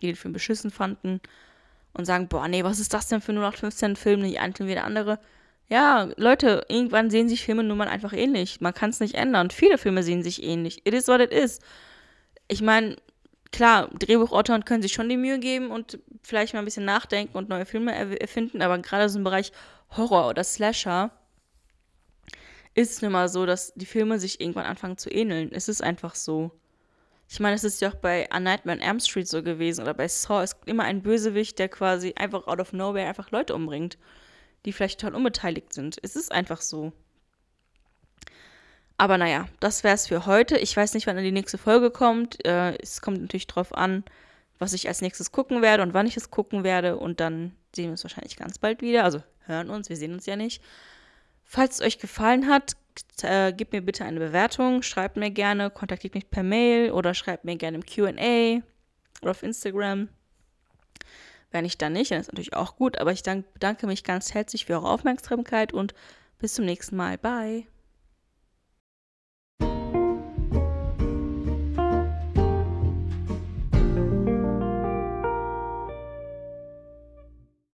die 0.00 0.06
den 0.06 0.16
Film 0.16 0.32
beschissen 0.32 0.70
fanden 0.70 1.20
und 1.92 2.04
sagen, 2.04 2.28
boah, 2.28 2.46
nee, 2.48 2.64
was 2.64 2.78
ist 2.78 2.94
das 2.94 3.08
denn 3.08 3.20
für 3.20 3.32
nur 3.32 3.42
noch 3.42 3.56
15 3.56 3.96
Film, 3.96 4.20
nicht 4.20 4.40
ein 4.40 4.54
wie 4.58 4.74
der 4.74 4.84
andere. 4.84 5.18
Ja, 5.68 6.08
Leute, 6.16 6.64
irgendwann 6.68 7.10
sehen 7.10 7.28
sich 7.28 7.44
Filme 7.44 7.64
nun 7.64 7.78
mal 7.78 7.88
einfach 7.88 8.12
ähnlich. 8.12 8.60
Man 8.60 8.74
kann 8.74 8.90
es 8.90 9.00
nicht 9.00 9.14
ändern. 9.14 9.50
Viele 9.50 9.78
Filme 9.78 10.02
sehen 10.02 10.22
sich 10.22 10.42
ähnlich. 10.42 10.86
It 10.86 10.94
is 10.94 11.08
what 11.08 11.20
it 11.20 11.32
is. 11.32 11.58
Ich 12.48 12.62
meine, 12.62 12.96
klar, 13.52 13.88
Drehbuchautoren 13.98 14.64
können 14.64 14.82
sich 14.82 14.92
schon 14.92 15.08
die 15.08 15.16
Mühe 15.16 15.38
geben 15.38 15.70
und 15.70 15.98
vielleicht 16.22 16.54
mal 16.54 16.60
ein 16.60 16.64
bisschen 16.64 16.84
nachdenken 16.84 17.36
und 17.36 17.48
neue 17.48 17.66
Filme 17.66 17.94
erfinden, 18.20 18.62
aber 18.62 18.78
gerade 18.78 19.08
so 19.08 19.18
im 19.18 19.24
Bereich 19.24 19.52
Horror 19.96 20.28
oder 20.28 20.44
Slasher 20.44 21.10
ist 22.74 22.92
es 22.92 23.02
nun 23.02 23.12
mal 23.12 23.28
so, 23.28 23.46
dass 23.46 23.72
die 23.74 23.86
Filme 23.86 24.18
sich 24.18 24.40
irgendwann 24.40 24.66
anfangen 24.66 24.98
zu 24.98 25.10
ähneln. 25.10 25.50
Es 25.52 25.68
ist 25.68 25.82
einfach 25.82 26.14
so. 26.14 26.50
Ich 27.28 27.40
meine, 27.40 27.56
es 27.56 27.64
ist 27.64 27.80
ja 27.80 27.88
auch 27.90 27.94
bei 27.94 28.30
A 28.30 28.38
Nightmare 28.38 28.78
on 28.78 28.84
Elm 28.84 29.00
Street 29.00 29.26
so 29.26 29.42
gewesen 29.42 29.82
oder 29.82 29.94
bei 29.94 30.06
Saw. 30.08 30.42
Es 30.42 30.54
gibt 30.54 30.68
immer 30.68 30.84
einen 30.84 31.02
Bösewicht, 31.02 31.58
der 31.58 31.68
quasi 31.68 32.12
einfach 32.16 32.46
out 32.46 32.60
of 32.60 32.72
nowhere 32.72 33.08
einfach 33.08 33.30
Leute 33.30 33.54
umbringt, 33.54 33.96
die 34.64 34.72
vielleicht 34.72 35.00
total 35.00 35.16
unbeteiligt 35.16 35.72
sind. 35.72 35.98
Es 36.02 36.16
ist 36.16 36.30
einfach 36.30 36.60
so. 36.60 36.92
Aber 38.98 39.18
naja, 39.18 39.46
das 39.60 39.84
wäre 39.84 39.94
es 39.94 40.06
für 40.06 40.26
heute. 40.26 40.56
Ich 40.56 40.76
weiß 40.76 40.94
nicht, 40.94 41.06
wann 41.06 41.16
die 41.18 41.32
nächste 41.32 41.58
Folge 41.58 41.90
kommt. 41.90 42.44
Äh, 42.46 42.76
es 42.78 43.02
kommt 43.02 43.20
natürlich 43.20 43.46
drauf 43.46 43.74
an, 43.74 44.04
was 44.58 44.72
ich 44.72 44.88
als 44.88 45.02
nächstes 45.02 45.32
gucken 45.32 45.60
werde 45.60 45.82
und 45.82 45.92
wann 45.92 46.06
ich 46.06 46.16
es 46.16 46.30
gucken 46.30 46.64
werde. 46.64 46.96
Und 46.96 47.20
dann 47.20 47.52
sehen 47.74 47.86
wir 47.86 47.90
uns 47.92 48.04
wahrscheinlich 48.04 48.36
ganz 48.36 48.58
bald 48.58 48.80
wieder. 48.80 49.04
Also 49.04 49.22
hören 49.44 49.70
uns, 49.70 49.88
wir 49.88 49.96
sehen 49.96 50.14
uns 50.14 50.26
ja 50.26 50.36
nicht. 50.36 50.62
Falls 51.44 51.76
es 51.76 51.86
euch 51.86 51.98
gefallen 51.98 52.48
hat, 52.48 52.72
äh, 53.22 53.52
gebt 53.52 53.72
mir 53.72 53.82
bitte 53.82 54.04
eine 54.04 54.18
Bewertung, 54.18 54.82
schreibt 54.82 55.16
mir 55.16 55.30
gerne, 55.30 55.70
kontaktiert 55.70 56.14
mich 56.14 56.30
per 56.30 56.42
Mail 56.42 56.90
oder 56.90 57.14
schreibt 57.14 57.44
mir 57.44 57.56
gerne 57.56 57.76
im 57.76 57.84
QA 57.84 58.62
oder 59.22 59.30
auf 59.30 59.42
Instagram. 59.42 60.08
Wenn 61.50 61.64
ich 61.64 61.78
dann 61.78 61.92
nicht, 61.92 62.10
dann 62.10 62.20
ist 62.20 62.32
natürlich 62.32 62.54
auch 62.54 62.76
gut, 62.76 62.98
aber 62.98 63.12
ich 63.12 63.22
dank, 63.22 63.52
bedanke 63.52 63.86
mich 63.86 64.02
ganz 64.04 64.34
herzlich 64.34 64.66
für 64.66 64.74
eure 64.74 64.90
Aufmerksamkeit 64.90 65.72
und 65.72 65.94
bis 66.38 66.54
zum 66.54 66.64
nächsten 66.64 66.96
Mal. 66.96 67.18
Bye. 67.18 67.66